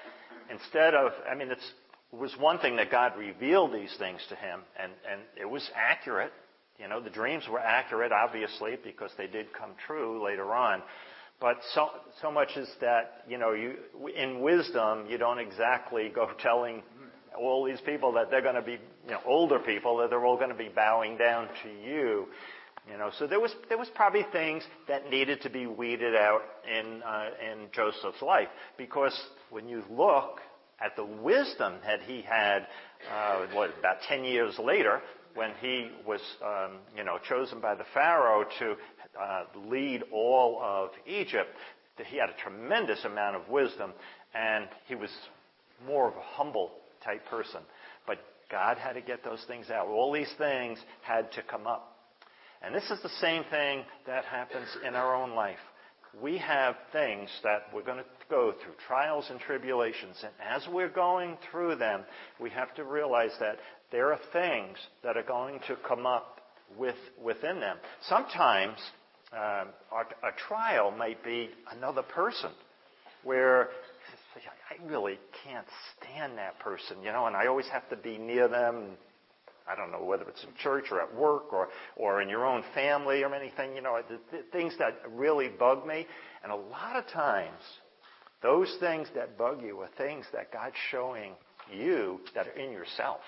instead 0.50 0.94
of, 0.94 1.12
I 1.30 1.36
mean, 1.36 1.52
it's, 1.52 1.74
it 2.14 2.20
was 2.20 2.34
one 2.40 2.60
thing 2.60 2.76
that 2.78 2.92
God 2.92 3.14
revealed 3.18 3.74
these 3.74 3.94
things 4.00 4.20
to 4.30 4.36
him, 4.36 4.62
and, 4.82 4.92
and 5.12 5.22
it 5.40 5.50
was 5.50 5.70
accurate. 5.76 6.32
You 6.80 6.88
know, 6.88 7.02
the 7.02 7.10
dreams 7.10 7.44
were 7.50 7.60
accurate, 7.60 8.12
obviously, 8.12 8.78
because 8.84 9.12
they 9.18 9.28
did 9.28 9.54
come 9.54 9.72
true 9.86 10.24
later 10.24 10.54
on. 10.54 10.82
But 11.40 11.58
so, 11.74 11.90
so 12.22 12.32
much 12.32 12.56
is 12.56 12.70
that, 12.82 13.24
you 13.28 13.38
know, 13.38 13.52
you, 13.52 13.76
in 14.16 14.42
wisdom, 14.42 15.06
you 15.10 15.18
don't 15.18 15.40
exactly 15.40 16.10
go 16.14 16.30
telling 16.42 16.84
all 17.38 17.66
these 17.66 17.82
people 17.82 18.14
that 18.14 18.32
they're 18.32 18.42
going 18.42 18.56
to 18.56 18.62
be, 18.62 18.80
you 19.06 19.12
know, 19.12 19.20
older 19.26 19.60
people, 19.60 19.98
that 19.98 20.10
they're 20.10 20.26
all 20.26 20.38
going 20.38 20.50
to 20.50 20.56
be 20.56 20.70
bowing 20.74 21.18
down 21.18 21.50
to 21.64 21.70
you. 21.86 22.28
You 22.92 23.00
know, 23.00 23.10
so 23.18 23.26
there 23.26 23.40
was 23.40 23.54
there 23.68 23.80
was 23.80 23.90
probably 23.96 24.26
things 24.32 24.64
that 24.88 25.10
needed 25.10 25.42
to 25.42 25.50
be 25.50 25.66
weeded 25.66 26.16
out 26.16 26.42
in 26.72 27.02
uh, 27.02 27.30
in 27.52 27.68
Joseph's 27.72 28.22
life 28.22 28.48
because 28.78 29.20
when 29.50 29.68
you 29.68 29.84
look 29.90 30.40
at 30.80 30.96
the 30.96 31.06
wisdom 31.06 31.74
that 31.84 32.02
he 32.02 32.22
had, 32.22 32.68
uh, 33.12 33.48
what 33.54 33.72
about 33.80 33.98
ten 34.08 34.24
years 34.24 34.60
later, 34.60 35.02
when 35.34 35.52
he 35.62 35.90
was 36.06 36.22
um, 36.44 36.78
you 36.96 37.04
know 37.04 37.18
chosen 37.28 37.60
by 37.60 37.74
the 37.74 37.86
Pharaoh 37.94 38.46
to 38.60 38.76
uh, 39.20 39.46
lead 39.68 40.04
all 40.12 40.62
of 40.62 40.92
Egypt, 41.08 41.50
he 42.06 42.18
had 42.18 42.30
a 42.30 42.36
tremendous 42.44 43.04
amount 43.04 43.36
of 43.36 43.50
wisdom, 43.50 43.94
and 44.36 44.68
he 44.88 44.94
was 44.94 45.10
more 45.88 46.08
of 46.08 46.16
a 46.16 46.22
humble 46.22 46.72
type 47.04 47.26
person. 47.30 47.62
But 48.06 48.20
God 48.52 48.78
had 48.78 48.94
to 48.94 49.02
get 49.02 49.24
those 49.24 49.44
things 49.48 49.70
out. 49.72 49.88
All 49.88 50.12
these 50.12 50.32
things 50.38 50.78
had 51.02 51.32
to 51.34 51.42
come 51.42 51.66
up. 51.66 51.95
And 52.66 52.74
this 52.74 52.90
is 52.90 53.00
the 53.04 53.10
same 53.22 53.44
thing 53.52 53.84
that 54.08 54.26
happens 54.26 54.68
in 54.86 54.96
our 54.96 55.16
own 55.16 55.36
life. 55.36 55.60
We 56.20 56.38
have 56.40 56.76
things 56.92 57.30
that 57.44 57.68
we're 57.74 57.84
going 57.84 58.00
to 58.00 58.06
go 58.30 58.54
through, 58.54 58.74
trials 58.88 59.28
and 59.30 59.40
tribulations. 59.40 60.16
And 60.24 60.34
as 60.50 60.68
we're 60.74 60.90
going 60.90 61.38
through 61.52 61.76
them, 61.76 62.06
we 62.40 62.50
have 62.50 62.74
to 62.76 62.84
realize 62.84 63.32
that 63.40 63.58
there 63.92 64.12
are 64.12 64.20
things 64.34 64.78
that 65.04 65.16
are 65.16 65.24
going 65.24 65.60
to 65.68 65.76
come 65.88 66.06
up 66.08 66.42
with, 66.78 66.96
within 67.24 67.60
them. 67.60 67.78
Sometimes 68.08 68.80
um, 69.34 69.68
a, 69.92 70.28
a 70.28 70.32
trial 70.48 70.92
might 70.92 71.24
be 71.24 71.50
another 71.72 72.02
person 72.02 72.52
where 73.24 73.70
I 74.70 74.86
really 74.88 75.20
can't 75.44 75.68
stand 75.98 76.38
that 76.38 76.60
person, 76.60 77.04
you 77.04 77.12
know, 77.12 77.28
and 77.28 77.36
I 77.36 77.48
always 77.48 77.68
have 77.68 77.88
to 77.90 77.96
be 77.96 78.18
near 78.18 78.48
them. 78.48 78.98
I 79.68 79.76
don't 79.76 79.92
know 79.92 80.04
whether 80.04 80.28
it's 80.30 80.44
in 80.44 80.50
church 80.62 80.86
or 80.92 81.02
at 81.02 81.14
work 81.16 81.52
or, 81.52 81.70
or 81.96 82.22
in 82.22 82.30
your 82.30 82.46
own 82.46 82.64
family 82.74 83.24
or 83.24 83.34
anything, 83.34 83.76
you 83.76 83.82
know, 83.82 84.00
the, 84.08 84.20
the 84.32 84.44
things 84.52 84.74
that 84.78 85.02
really 85.10 85.50
bug 85.50 85.86
me. 85.88 86.06
And 86.44 86.52
a 86.52 86.56
lot 86.56 86.96
of 86.96 87.08
times, 87.08 87.62
those 88.44 88.76
things 88.80 89.08
that 89.16 89.38
bug 89.38 89.62
you 89.64 89.80
are 89.80 89.90
things 89.98 90.26
that 90.34 90.52
God's 90.52 90.76
showing 90.92 91.34
you 91.74 92.20
that 92.36 92.48
are 92.48 92.52
in 92.52 92.72
yourself. 92.72 93.22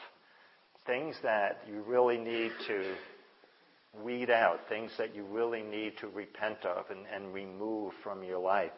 Things 0.86 1.16
that 1.24 1.62
you 1.68 1.82
really 1.82 2.18
need 2.18 2.52
to 2.68 2.84
weed 4.04 4.30
out, 4.30 4.60
things 4.70 4.92
that 4.98 5.16
you 5.16 5.24
really 5.24 5.64
need 5.64 5.94
to 6.00 6.08
repent 6.08 6.64
of 6.66 6.86
and, 6.92 7.06
and 7.14 7.34
remove 7.34 7.94
from 8.04 8.24
your 8.24 8.40
life. 8.40 8.72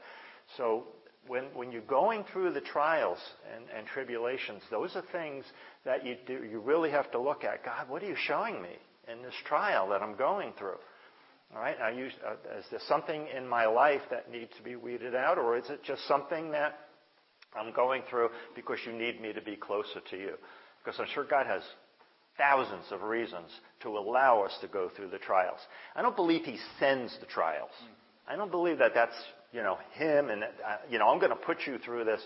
So 0.57 0.85
when, 1.29 1.43
when 1.53 1.71
you're 1.71 1.81
going 1.83 2.25
through 2.33 2.51
the 2.53 2.61
trials 2.61 3.19
and, 3.55 3.65
and 3.77 3.85
tribulations, 3.85 4.63
those 4.71 4.95
are 4.95 5.03
things 5.11 5.45
that 5.85 6.03
you, 6.03 6.17
do, 6.25 6.43
you 6.43 6.59
really 6.59 6.89
have 6.89 7.11
to 7.11 7.19
look 7.19 7.43
at. 7.43 7.63
God, 7.63 7.87
what 7.87 8.01
are 8.01 8.07
you 8.07 8.15
showing 8.17 8.59
me 8.59 8.75
in 9.07 9.21
this 9.21 9.35
trial 9.45 9.89
that 9.89 10.01
I'm 10.01 10.15
going 10.15 10.53
through? 10.57 10.77
All 11.53 11.61
right, 11.61 11.75
uh, 11.79 11.91
is 12.57 12.65
there 12.71 12.79
something 12.87 13.27
in 13.35 13.47
my 13.47 13.67
life 13.67 14.01
that 14.09 14.31
needs 14.31 14.49
to 14.57 14.63
be 14.63 14.75
weeded 14.75 15.13
out, 15.13 15.37
or 15.37 15.55
is 15.55 15.69
it 15.69 15.83
just 15.83 16.07
something 16.07 16.49
that 16.51 16.79
I'm 17.55 17.73
going 17.73 18.01
through 18.09 18.29
because 18.55 18.79
you 18.87 18.93
need 18.93 19.21
me 19.21 19.31
to 19.31 19.41
be 19.41 19.55
closer 19.55 20.01
to 20.09 20.17
you? 20.17 20.33
Because 20.83 20.99
I'm 20.99 21.07
sure 21.13 21.25
God 21.25 21.45
has 21.45 21.61
thousands 22.39 22.85
of 22.91 23.03
reasons 23.03 23.51
to 23.81 23.89
allow 23.89 24.41
us 24.41 24.57
to 24.61 24.67
go 24.67 24.89
through 24.95 25.09
the 25.09 25.19
trials. 25.19 25.59
I 25.95 26.01
don't 26.01 26.15
believe 26.15 26.43
He 26.45 26.57
sends 26.79 27.15
the 27.19 27.27
trials. 27.27 27.71
I 28.27 28.35
don't 28.35 28.51
believe 28.51 28.79
that 28.79 28.95
that's 28.95 29.15
you 29.51 29.63
know 29.63 29.77
Him 29.93 30.29
and 30.29 30.43
uh, 30.43 30.47
you 30.89 30.99
know 30.99 31.09
I'm 31.09 31.19
going 31.19 31.31
to 31.31 31.35
put 31.35 31.57
you 31.65 31.77
through 31.79 32.05
this, 32.05 32.21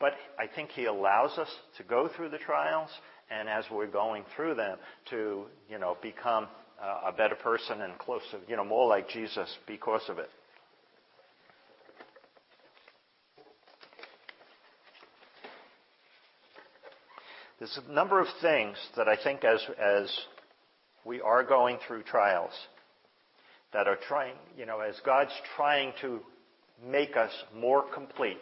but 0.00 0.12
I 0.38 0.46
think 0.46 0.70
He 0.70 0.84
allows 0.86 1.38
us 1.38 1.48
to 1.76 1.82
go 1.84 2.08
through 2.14 2.30
the 2.30 2.38
trials, 2.38 2.90
and 3.30 3.48
as 3.48 3.64
we're 3.70 3.86
going 3.86 4.24
through 4.36 4.54
them, 4.54 4.78
to 5.10 5.44
you 5.68 5.78
know 5.78 5.96
become 6.02 6.46
uh, 6.82 7.08
a 7.08 7.12
better 7.12 7.34
person 7.34 7.80
and 7.80 7.98
closer, 7.98 8.38
you 8.46 8.56
know, 8.56 8.64
more 8.64 8.88
like 8.88 9.08
Jesus 9.08 9.48
because 9.66 10.02
of 10.08 10.18
it. 10.18 10.30
There's 17.58 17.78
a 17.88 17.92
number 17.92 18.20
of 18.20 18.28
things 18.40 18.76
that 18.96 19.08
I 19.08 19.16
think 19.22 19.42
as, 19.42 19.60
as 19.82 20.16
we 21.04 21.20
are 21.20 21.42
going 21.42 21.78
through 21.86 22.04
trials 22.04 22.52
that 23.72 23.88
are 23.88 23.98
trying, 24.06 24.36
you 24.56 24.64
know, 24.64 24.78
as 24.78 24.94
God's 25.04 25.32
trying 25.56 25.92
to 26.00 26.20
make 26.86 27.16
us 27.16 27.32
more 27.54 27.84
complete, 27.94 28.40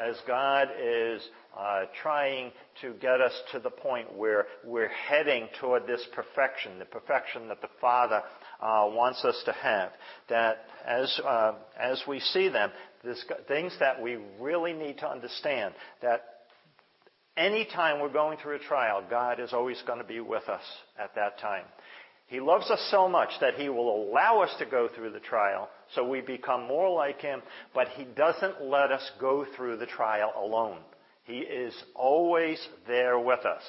as 0.00 0.16
God 0.26 0.68
is 0.80 1.22
uh, 1.56 1.84
trying 2.02 2.50
to 2.80 2.94
get 2.94 3.20
us 3.20 3.32
to 3.52 3.60
the 3.60 3.70
point 3.70 4.16
where 4.16 4.46
we're 4.64 4.88
heading 4.88 5.48
toward 5.60 5.86
this 5.86 6.04
perfection, 6.14 6.78
the 6.78 6.84
perfection 6.84 7.48
that 7.48 7.60
the 7.60 7.68
Father 7.80 8.22
uh, 8.60 8.88
wants 8.88 9.24
us 9.24 9.40
to 9.44 9.52
have. 9.52 9.90
That 10.28 10.58
as 10.86 11.20
uh, 11.24 11.54
as 11.78 12.02
we 12.08 12.20
see 12.20 12.48
them, 12.48 12.70
this, 13.04 13.24
things 13.46 13.74
that 13.78 14.02
we 14.02 14.18
really 14.40 14.72
need 14.72 14.98
to 14.98 15.08
understand 15.08 15.74
that. 16.02 16.24
Anytime 17.36 17.98
we're 18.00 18.12
going 18.12 18.38
through 18.38 18.54
a 18.54 18.58
trial, 18.60 19.02
God 19.10 19.40
is 19.40 19.52
always 19.52 19.82
going 19.88 19.98
to 19.98 20.04
be 20.04 20.20
with 20.20 20.48
us 20.48 20.62
at 20.96 21.16
that 21.16 21.40
time. 21.40 21.64
He 22.26 22.40
loves 22.40 22.70
us 22.70 22.88
so 22.90 23.08
much 23.08 23.30
that 23.40 23.54
He 23.54 23.68
will 23.68 24.08
allow 24.08 24.40
us 24.40 24.50
to 24.58 24.66
go 24.66 24.88
through 24.94 25.10
the 25.10 25.20
trial 25.20 25.68
so 25.94 26.06
we 26.06 26.20
become 26.20 26.66
more 26.66 26.90
like 26.90 27.20
Him, 27.20 27.42
but 27.74 27.88
He 27.88 28.04
doesn't 28.04 28.62
let 28.62 28.90
us 28.90 29.10
go 29.20 29.46
through 29.56 29.76
the 29.78 29.86
trial 29.86 30.32
alone. 30.36 30.78
He 31.24 31.38
is 31.38 31.74
always 31.94 32.66
there 32.86 33.18
with 33.18 33.44
us. 33.46 33.62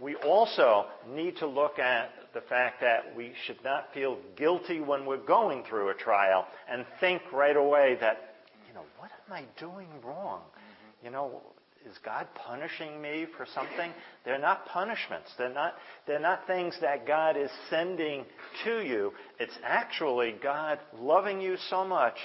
We 0.00 0.16
also 0.16 0.86
need 1.08 1.36
to 1.38 1.46
look 1.46 1.78
at 1.78 2.10
the 2.32 2.40
fact 2.40 2.80
that 2.80 3.16
we 3.16 3.32
should 3.46 3.62
not 3.64 3.94
feel 3.94 4.18
guilty 4.36 4.80
when 4.80 5.06
we're 5.06 5.24
going 5.24 5.64
through 5.68 5.90
a 5.90 5.94
trial 5.94 6.46
and 6.68 6.84
think 7.00 7.22
right 7.32 7.56
away 7.56 7.96
that, 8.00 8.34
you 8.68 8.74
know, 8.74 8.84
what 8.98 9.10
am 9.26 9.32
I 9.32 9.44
doing 9.58 9.88
wrong? 10.04 10.40
Mm-hmm. 10.40 11.06
You 11.06 11.12
know, 11.12 11.40
is 11.88 11.96
God 12.04 12.26
punishing 12.34 13.00
me 13.00 13.26
for 13.36 13.46
something? 13.54 13.92
They're 14.24 14.38
not 14.38 14.66
punishments. 14.66 15.30
They're 15.36 15.52
not, 15.52 15.74
they're 16.06 16.18
not 16.18 16.46
things 16.46 16.76
that 16.80 17.06
God 17.06 17.36
is 17.36 17.50
sending 17.68 18.24
to 18.64 18.80
you. 18.80 19.12
It's 19.38 19.56
actually 19.62 20.36
God 20.42 20.78
loving 20.98 21.40
you 21.40 21.56
so 21.68 21.84
much, 21.84 22.16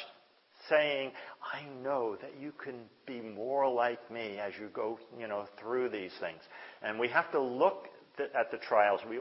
saying, 0.70 1.12
I 1.54 1.64
know 1.84 2.18
that 2.22 2.40
you 2.40 2.54
can 2.64 2.76
be 3.06 3.20
more 3.22 3.70
like 3.72 4.10
me 4.12 4.38
as 4.40 4.54
you 4.60 4.70
go, 4.74 5.00
you 5.20 5.28
know, 5.28 5.46
through 5.60 5.90
these 5.90 6.14
things. 6.20 6.42
And 6.82 7.00
we 7.00 7.10
have 7.10 7.32
to 7.32 7.42
look 7.42 7.88
at 8.36 8.52
the 8.52 8.58
trials. 8.58 9.02
We 9.10 9.20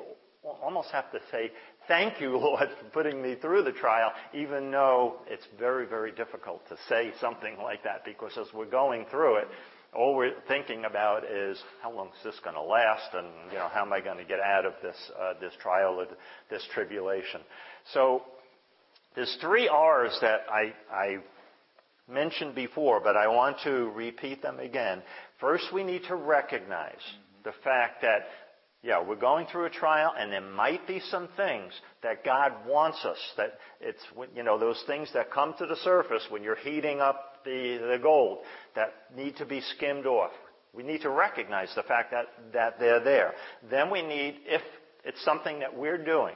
almost 0.62 0.90
have 0.90 1.11
to 1.12 1.18
say, 1.31 1.51
thank 1.88 2.20
you, 2.20 2.31
Lord, 2.37 2.68
for 2.81 2.90
putting 2.90 3.20
me 3.20 3.35
through 3.40 3.64
the 3.64 3.72
trial, 3.72 4.12
even 4.35 4.70
though 4.70 5.16
it's 5.27 5.46
very, 5.59 5.87
very 5.87 6.12
difficult 6.12 6.68
to 6.68 6.77
say 6.88 7.12
something 7.20 7.57
like 7.62 7.83
that 7.85 8.05
because 8.05 8.33
as 8.38 8.46
we're 8.55 8.66
going 8.66 9.07
through 9.11 9.38
it, 9.38 9.48
all 9.94 10.14
we're 10.14 10.35
thinking 10.46 10.85
about 10.85 11.24
is 11.24 11.59
how 11.83 11.92
long 11.92 12.09
is 12.09 12.24
this 12.24 12.40
going 12.44 12.57
to 12.57 12.62
last, 12.62 13.14
and 13.14 13.27
you 13.51 13.59
know 13.59 13.68
how 13.72 13.83
am 13.83 13.92
I 13.92 14.01
going 14.01 14.18
to 14.18 14.24
get 14.24 14.40
out 14.40 14.66
of 14.66 14.74
this 14.83 14.96
uh, 15.18 15.35
this 15.40 15.53
trial 15.61 16.01
or 16.01 16.07
this 16.51 16.66
tribulation? 16.74 17.40
So 17.92 18.22
there's 19.14 19.37
three 19.40 19.68
R's 19.68 20.16
that 20.20 20.40
I, 20.51 20.74
I 20.92 21.16
mentioned 22.09 22.55
before, 22.55 23.01
but 23.01 23.16
I 23.16 23.29
want 23.29 23.57
to 23.64 23.90
repeat 23.90 24.42
them 24.42 24.61
again. 24.61 25.03
First, 25.40 25.72
we 25.72 25.85
need 25.85 26.03
to 26.09 26.16
recognize 26.16 27.01
the 27.44 27.53
fact 27.64 28.03
that 28.03 28.27
yeah, 28.83 29.03
we're 29.03 29.16
going 29.16 29.46
through 29.51 29.64
a 29.64 29.70
trial, 29.70 30.12
and 30.16 30.33
there 30.33 30.40
might 30.40 30.87
be 30.87 31.01
some 31.11 31.29
things 31.37 31.72
that 32.05 32.24
God 32.24 32.53
wants 32.66 33.05
us. 33.05 33.18
That 33.37 33.55
it's 33.81 34.03
you 34.37 34.42
know 34.42 34.59
those 34.59 34.83
things 34.87 35.09
that 35.14 35.33
come 35.33 35.55
to 35.59 35.66
the 35.66 35.77
surface 35.77 36.24
when 36.31 36.42
you're 36.42 36.57
heating 36.57 37.01
up 37.01 37.27
the, 37.48 37.88
the 37.92 37.98
gold 37.98 38.38
that 38.74 38.92
need 39.16 39.37
to 39.37 39.46
be 39.46 39.61
skimmed 39.76 40.06
off. 40.06 40.32
We 40.74 40.82
need 40.82 41.02
to 41.02 41.11
recognize 41.11 41.72
the 41.74 41.82
fact 41.82 42.12
that, 42.12 42.26
that 42.52 42.78
they're 42.78 43.02
there. 43.02 43.32
Then 43.70 43.90
we 43.90 44.02
need, 44.02 44.40
if 44.44 44.62
it's 45.04 45.22
something 45.24 45.61
that 45.61 45.76
we're 45.76 46.02
doing 46.02 46.34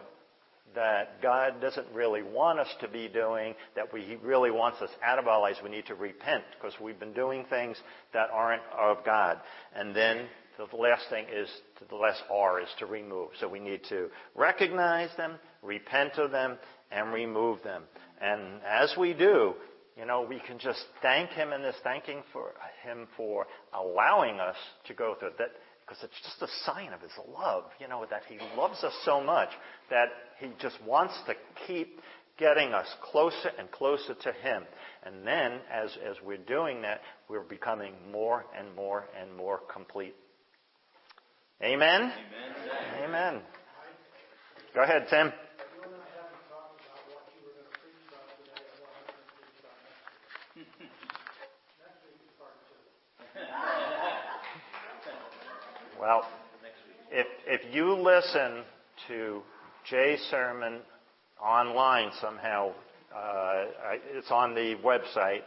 that 0.75 1.20
God 1.20 1.61
doesn't 1.61 1.87
really 1.92 2.22
want 2.22 2.59
us 2.59 2.68
to 2.81 2.88
be 2.88 3.07
doing, 3.07 3.55
that 3.77 3.92
we, 3.92 4.01
He 4.03 4.16
really 4.16 4.51
wants 4.51 4.81
us 4.81 4.88
out 5.05 5.18
of 5.18 5.29
our 5.29 5.38
lives, 5.38 5.59
we 5.62 5.68
need 5.68 5.85
to 5.87 5.94
repent 5.94 6.44
because 6.59 6.75
we've 6.81 6.98
been 6.98 7.12
doing 7.12 7.44
things 7.51 7.77
that 8.14 8.31
aren't 8.33 8.62
of 8.79 9.05
God. 9.05 9.38
And 9.77 9.94
then 9.94 10.27
the 10.57 10.77
last 10.77 11.05
thing 11.11 11.27
is, 11.31 11.48
the 11.90 11.96
last 11.96 12.22
R 12.31 12.61
is 12.61 12.68
to 12.79 12.87
remove. 12.87 13.31
So 13.38 13.48
we 13.48 13.61
need 13.61 13.83
to 13.90 14.09
recognize 14.35 15.11
them, 15.18 15.35
repent 15.62 16.16
of 16.16 16.31
them, 16.31 16.57
and 16.90 17.12
remove 17.12 17.62
them. 17.62 17.83
And 18.20 18.62
as 18.66 18.94
we 18.98 19.12
do, 19.12 19.55
you 19.96 20.07
know, 20.07 20.26
we 20.28 20.40
can 20.46 20.59
just 20.59 20.85
thank 21.02 21.31
Him 21.31 21.52
in 21.52 21.62
this, 21.62 21.76
thanking 21.83 22.22
for 22.33 22.52
Him 22.83 23.07
for 23.16 23.46
allowing 23.74 24.40
us 24.40 24.57
to 24.87 24.94
go 24.94 25.14
through 25.18 25.31
that, 25.38 25.50
because 25.87 26.02
it's 26.02 26.20
just 26.22 26.42
a 26.42 26.64
sign 26.64 26.92
of 26.92 27.00
His 27.00 27.12
love, 27.37 27.64
you 27.78 27.88
know, 27.88 28.07
that 28.11 28.22
He 28.28 28.38
loves 28.57 28.83
us 28.85 28.94
so 29.05 29.20
much 29.20 29.50
that 29.90 30.09
He 30.38 30.48
just 30.61 30.78
wants 30.87 31.14
to 31.26 31.35
keep 31.66 32.00
getting 32.38 32.72
us 32.72 32.87
closer 33.11 33.50
and 33.59 33.70
closer 33.70 34.14
to 34.14 34.33
Him. 34.33 34.64
And 35.05 35.26
then, 35.26 35.61
as, 35.70 35.90
as 36.09 36.16
we're 36.24 36.38
doing 36.38 36.83
that, 36.83 37.00
we're 37.28 37.40
becoming 37.40 37.92
more 38.11 38.44
and 38.59 38.74
more 38.74 39.05
and 39.20 39.37
more 39.37 39.61
complete. 39.72 40.14
Amen? 41.62 42.00
Amen. 42.00 43.05
Amen. 43.05 43.42
Go 44.74 44.83
ahead, 44.83 45.07
Tim. 45.11 45.33
Well, 56.03 56.27
if, 57.12 57.29
if 57.47 57.73
you 57.73 57.95
listen 57.95 58.65
to 59.07 59.41
Jay's 59.88 60.19
sermon 60.33 60.81
online 61.41 62.11
somehow, 62.21 62.73
uh, 63.15 63.67
it's 64.12 64.33
on 64.33 64.53
the 64.53 64.75
website, 64.85 65.43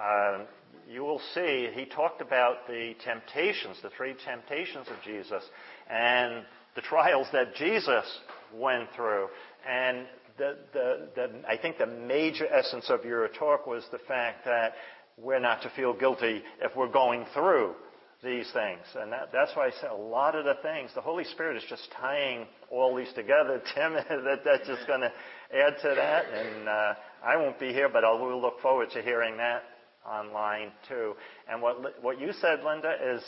uh, 0.00 0.44
you 0.88 1.02
will 1.02 1.20
see 1.34 1.68
he 1.74 1.84
talked 1.84 2.22
about 2.22 2.66
the 2.66 2.94
temptations, 3.04 3.76
the 3.82 3.90
three 3.98 4.14
temptations 4.24 4.86
of 4.88 4.96
Jesus, 5.04 5.42
and 5.90 6.42
the 6.74 6.80
trials 6.80 7.26
that 7.34 7.54
Jesus 7.54 8.06
went 8.54 8.88
through. 8.96 9.28
And 9.68 10.06
the, 10.38 10.56
the, 10.72 11.08
the, 11.16 11.30
I 11.46 11.58
think 11.58 11.76
the 11.76 11.86
major 11.86 12.46
essence 12.46 12.88
of 12.88 13.04
your 13.04 13.28
talk 13.28 13.66
was 13.66 13.84
the 13.92 14.00
fact 14.08 14.46
that 14.46 14.72
we're 15.18 15.38
not 15.38 15.60
to 15.64 15.70
feel 15.76 15.92
guilty 15.92 16.40
if 16.62 16.74
we're 16.74 16.90
going 16.90 17.26
through 17.34 17.74
these 18.22 18.50
things. 18.52 18.82
And 18.98 19.12
that, 19.12 19.30
that's 19.32 19.52
why 19.54 19.68
I 19.68 19.70
said 19.80 19.90
a 19.90 19.94
lot 19.94 20.34
of 20.34 20.44
the 20.44 20.56
things, 20.62 20.90
the 20.94 21.00
Holy 21.00 21.24
Spirit 21.24 21.56
is 21.56 21.62
just 21.68 21.88
tying 22.00 22.46
all 22.70 22.94
these 22.96 23.12
together. 23.14 23.62
Tim, 23.74 23.94
that, 23.94 24.40
that's 24.44 24.66
just 24.66 24.86
going 24.86 25.00
to 25.00 25.12
add 25.54 25.74
to 25.82 25.94
that. 25.94 26.24
And 26.26 26.68
uh, 26.68 26.94
I 27.24 27.36
won't 27.36 27.58
be 27.58 27.72
here, 27.72 27.88
but 27.88 28.04
I 28.04 28.12
will 28.12 28.40
look 28.40 28.60
forward 28.60 28.90
to 28.92 29.02
hearing 29.02 29.36
that 29.36 29.62
online 30.06 30.70
too. 30.88 31.14
And 31.50 31.60
what 31.62 32.02
what 32.02 32.20
you 32.20 32.32
said, 32.40 32.60
Linda, 32.64 32.94
is 33.14 33.22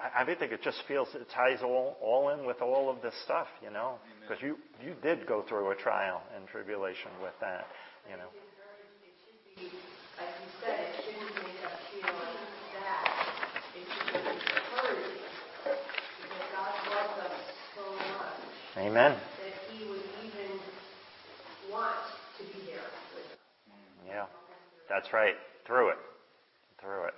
I, 0.00 0.22
I 0.22 0.24
think 0.24 0.52
it 0.52 0.62
just 0.62 0.82
feels 0.88 1.08
it 1.14 1.26
ties 1.34 1.58
all 1.62 1.96
all 2.00 2.30
in 2.30 2.46
with 2.46 2.60
all 2.62 2.90
of 2.90 3.02
this 3.02 3.14
stuff, 3.24 3.48
you 3.62 3.70
know, 3.70 3.96
because 4.20 4.42
you 4.42 4.56
you 4.84 4.94
did 5.02 5.26
go 5.26 5.44
through 5.48 5.70
a 5.70 5.76
trial 5.76 6.22
and 6.36 6.46
tribulation 6.48 7.10
with 7.22 7.34
that, 7.40 7.66
you 8.10 8.16
know. 8.16 8.28
Amen. 18.92 19.12
That 19.12 19.74
he 19.74 19.88
would 19.88 20.02
even 20.22 20.60
want 21.70 21.96
to 22.36 22.44
be 22.44 22.66
there. 22.66 22.82
Yeah, 24.06 24.26
that's 24.86 25.10
right. 25.14 25.32
Through 25.66 25.92
it. 25.92 25.96
Through 26.78 27.04
it. 27.06 27.14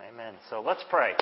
Amen. 0.00 0.34
So 0.50 0.60
let's 0.66 0.82
pray. 0.90 1.12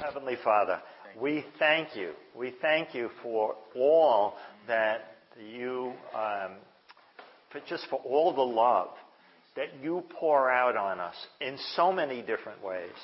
Heavenly 0.00 0.36
Father, 0.44 0.80
we 1.20 1.44
thank 1.58 1.96
you. 1.96 2.12
We 2.36 2.54
thank 2.62 2.94
you 2.94 3.10
for 3.20 3.56
all 3.74 4.34
that 4.68 5.16
you, 5.52 5.92
um, 6.14 6.52
for 7.50 7.60
just 7.68 7.84
for 7.90 7.98
all 8.04 8.32
the 8.32 8.40
love 8.40 8.90
that 9.56 9.70
you 9.82 10.04
pour 10.20 10.48
out 10.48 10.76
on 10.76 11.00
us 11.00 11.16
in 11.40 11.58
so 11.74 11.92
many 11.92 12.22
different 12.22 12.62
ways 12.62 12.94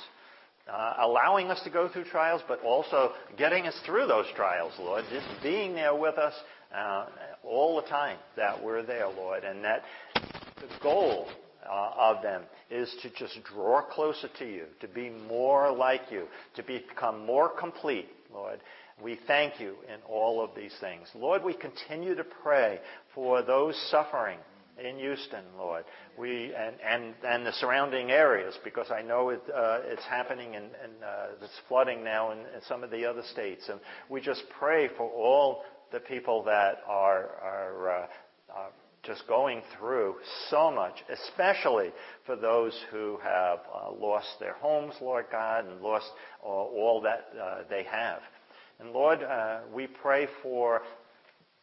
uh, 0.70 0.94
allowing 1.00 1.50
us 1.50 1.60
to 1.64 1.70
go 1.70 1.88
through 1.88 2.04
trials, 2.04 2.42
but 2.48 2.60
also 2.62 3.12
getting 3.36 3.66
us 3.66 3.78
through 3.84 4.06
those 4.06 4.26
trials, 4.34 4.72
Lord. 4.78 5.04
Just 5.10 5.26
being 5.42 5.74
there 5.74 5.94
with 5.94 6.16
us 6.16 6.34
uh, 6.74 7.06
all 7.42 7.76
the 7.76 7.88
time 7.88 8.18
that 8.36 8.62
we're 8.62 8.82
there, 8.82 9.08
Lord, 9.08 9.44
and 9.44 9.62
that 9.64 9.82
the 10.14 10.68
goal 10.82 11.28
uh, 11.68 11.90
of 11.96 12.22
them 12.22 12.42
is 12.70 12.94
to 13.02 13.10
just 13.10 13.38
draw 13.44 13.82
closer 13.82 14.28
to 14.38 14.46
you, 14.46 14.64
to 14.80 14.88
be 14.88 15.10
more 15.10 15.70
like 15.70 16.02
you, 16.10 16.26
to 16.56 16.62
become 16.62 17.24
more 17.26 17.48
complete, 17.48 18.08
Lord. 18.32 18.60
We 19.02 19.18
thank 19.26 19.60
you 19.60 19.74
in 19.92 20.00
all 20.08 20.42
of 20.42 20.50
these 20.56 20.74
things. 20.80 21.08
Lord, 21.14 21.42
we 21.42 21.54
continue 21.54 22.14
to 22.14 22.24
pray 22.24 22.78
for 23.14 23.42
those 23.42 23.76
suffering 23.90 24.38
in 24.82 24.98
Houston, 24.98 25.44
Lord. 25.58 25.84
We 26.18 26.52
and 26.54 26.76
and, 26.80 27.14
and 27.26 27.46
the 27.46 27.52
surrounding 27.52 28.10
areas, 28.10 28.54
because 28.64 28.90
I 28.90 29.02
know 29.02 29.30
it, 29.30 29.42
uh, 29.54 29.80
it's 29.84 30.04
happening 30.04 30.56
and 30.56 30.66
and 30.82 30.92
uh, 31.02 31.26
it's 31.42 31.60
flooding 31.68 32.04
now 32.04 32.32
in, 32.32 32.38
in 32.38 32.62
some 32.68 32.82
of 32.82 32.90
the 32.90 33.04
other 33.04 33.22
states, 33.32 33.68
and 33.68 33.80
we 34.08 34.20
just 34.20 34.42
pray 34.58 34.88
for 34.96 35.08
all 35.10 35.62
the 35.92 36.00
people 36.00 36.42
that 36.44 36.78
are 36.86 37.30
are. 37.42 37.90
Uh, 37.90 38.06
uh, 38.54 38.66
just 39.04 39.26
going 39.28 39.60
through 39.78 40.14
so 40.48 40.70
much, 40.70 40.94
especially 41.10 41.92
for 42.24 42.36
those 42.36 42.72
who 42.90 43.18
have 43.22 43.58
uh, 43.72 43.92
lost 43.92 44.28
their 44.40 44.54
homes, 44.54 44.94
Lord 45.00 45.26
God, 45.30 45.66
and 45.66 45.82
lost 45.82 46.10
uh, 46.42 46.46
all 46.46 47.02
that 47.02 47.28
uh, 47.38 47.64
they 47.68 47.84
have. 47.84 48.20
And 48.80 48.92
Lord, 48.92 49.22
uh, 49.22 49.60
we 49.72 49.86
pray 49.86 50.26
for 50.42 50.82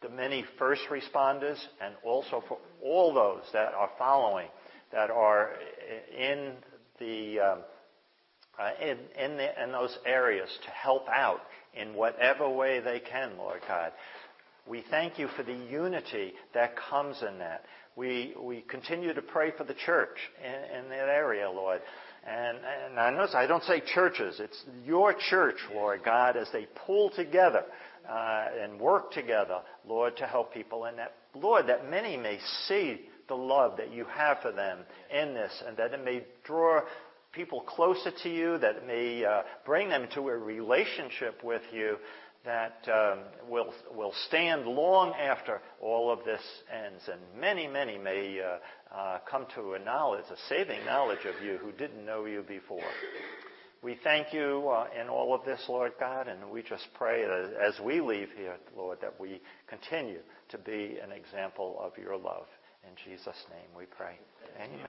the 0.01 0.09
many 0.09 0.43
first 0.57 0.81
responders 0.89 1.57
and 1.83 1.93
also 2.03 2.43
for 2.47 2.57
all 2.83 3.13
those 3.13 3.43
that 3.53 3.73
are 3.73 3.89
following, 3.97 4.47
that 4.91 5.09
are 5.09 5.51
in 6.17 6.53
the 6.99 7.39
um, 7.39 7.59
uh, 8.59 8.71
in, 8.81 8.97
in, 9.17 9.37
the, 9.37 9.63
in 9.63 9.71
those 9.71 9.97
areas 10.05 10.49
to 10.63 10.69
help 10.71 11.07
out 11.09 11.41
in 11.73 11.93
whatever 11.93 12.49
way 12.49 12.79
they 12.79 12.99
can, 12.99 13.37
Lord 13.37 13.61
God. 13.67 13.91
We 14.67 14.83
thank 14.91 15.17
you 15.17 15.27
for 15.35 15.43
the 15.43 15.53
unity 15.53 16.33
that 16.53 16.75
comes 16.75 17.23
in 17.27 17.39
that. 17.39 17.63
We, 17.95 18.35
we 18.39 18.61
continue 18.61 19.13
to 19.13 19.21
pray 19.21 19.51
for 19.57 19.63
the 19.63 19.73
church 19.73 20.17
in, 20.43 20.83
in 20.83 20.89
that 20.89 21.09
area, 21.09 21.49
Lord. 21.49 21.81
And, 22.25 22.57
and 22.87 22.99
I 22.99 23.09
notice 23.09 23.33
I 23.33 23.47
don't 23.47 23.63
say 23.63 23.81
churches. 23.93 24.39
It's 24.39 24.63
your 24.85 25.15
church, 25.29 25.57
Lord 25.73 26.03
God, 26.03 26.37
as 26.37 26.47
they 26.53 26.67
pull 26.85 27.09
together 27.09 27.63
uh, 28.09 28.45
and 28.61 28.79
work 28.79 29.11
together, 29.11 29.59
Lord, 29.87 30.17
to 30.17 30.25
help 30.25 30.53
people. 30.53 30.85
And 30.85 30.97
that, 30.97 31.13
Lord, 31.35 31.67
that 31.67 31.89
many 31.89 32.17
may 32.17 32.39
see 32.67 33.01
the 33.27 33.35
love 33.35 33.77
that 33.77 33.93
you 33.93 34.05
have 34.05 34.39
for 34.41 34.51
them 34.51 34.79
in 35.09 35.33
this, 35.33 35.63
and 35.65 35.77
that 35.77 35.93
it 35.93 36.03
may 36.03 36.23
draw 36.43 36.81
people 37.31 37.61
closer 37.61 38.11
to 38.23 38.29
you, 38.29 38.57
that 38.57 38.77
it 38.77 38.87
may 38.87 39.23
uh, 39.23 39.43
bring 39.65 39.89
them 39.89 40.07
to 40.13 40.27
a 40.27 40.37
relationship 40.37 41.43
with 41.43 41.61
you 41.71 41.97
that 42.43 42.87
um, 42.91 43.19
will 43.47 43.71
will 43.95 44.13
stand 44.27 44.65
long 44.65 45.13
after 45.13 45.61
all 45.79 46.11
of 46.11 46.25
this 46.25 46.41
ends, 46.73 47.03
and 47.11 47.21
many, 47.39 47.67
many 47.67 47.97
may 47.97 48.39
uh, 48.41 48.95
uh, 48.95 49.19
come 49.29 49.45
to 49.55 49.73
a 49.73 49.79
knowledge, 49.79 50.25
a 50.31 50.37
saving 50.49 50.83
knowledge 50.85 51.25
of 51.25 51.43
you 51.43 51.57
who 51.57 51.71
didn't 51.71 52.03
know 52.05 52.25
you 52.25 52.43
before. 52.47 52.79
We 53.83 53.97
thank 54.03 54.31
you 54.31 54.69
uh, 54.69 54.85
in 54.99 55.09
all 55.09 55.33
of 55.33 55.43
this, 55.43 55.59
Lord 55.67 55.93
God, 55.99 56.27
and 56.27 56.51
we 56.51 56.61
just 56.61 56.87
pray 56.93 57.23
that 57.25 57.53
as 57.67 57.79
we 57.83 57.99
leave 57.99 58.29
here, 58.37 58.57
Lord, 58.77 58.99
that 59.01 59.19
we 59.19 59.41
continue 59.67 60.19
to 60.49 60.57
be 60.59 60.99
an 61.03 61.11
example 61.11 61.79
of 61.81 61.97
your 61.97 62.15
love. 62.15 62.45
In 62.83 62.93
Jesus' 63.03 63.43
name 63.49 63.69
we 63.75 63.85
pray. 63.85 64.19
Amen. 64.57 64.79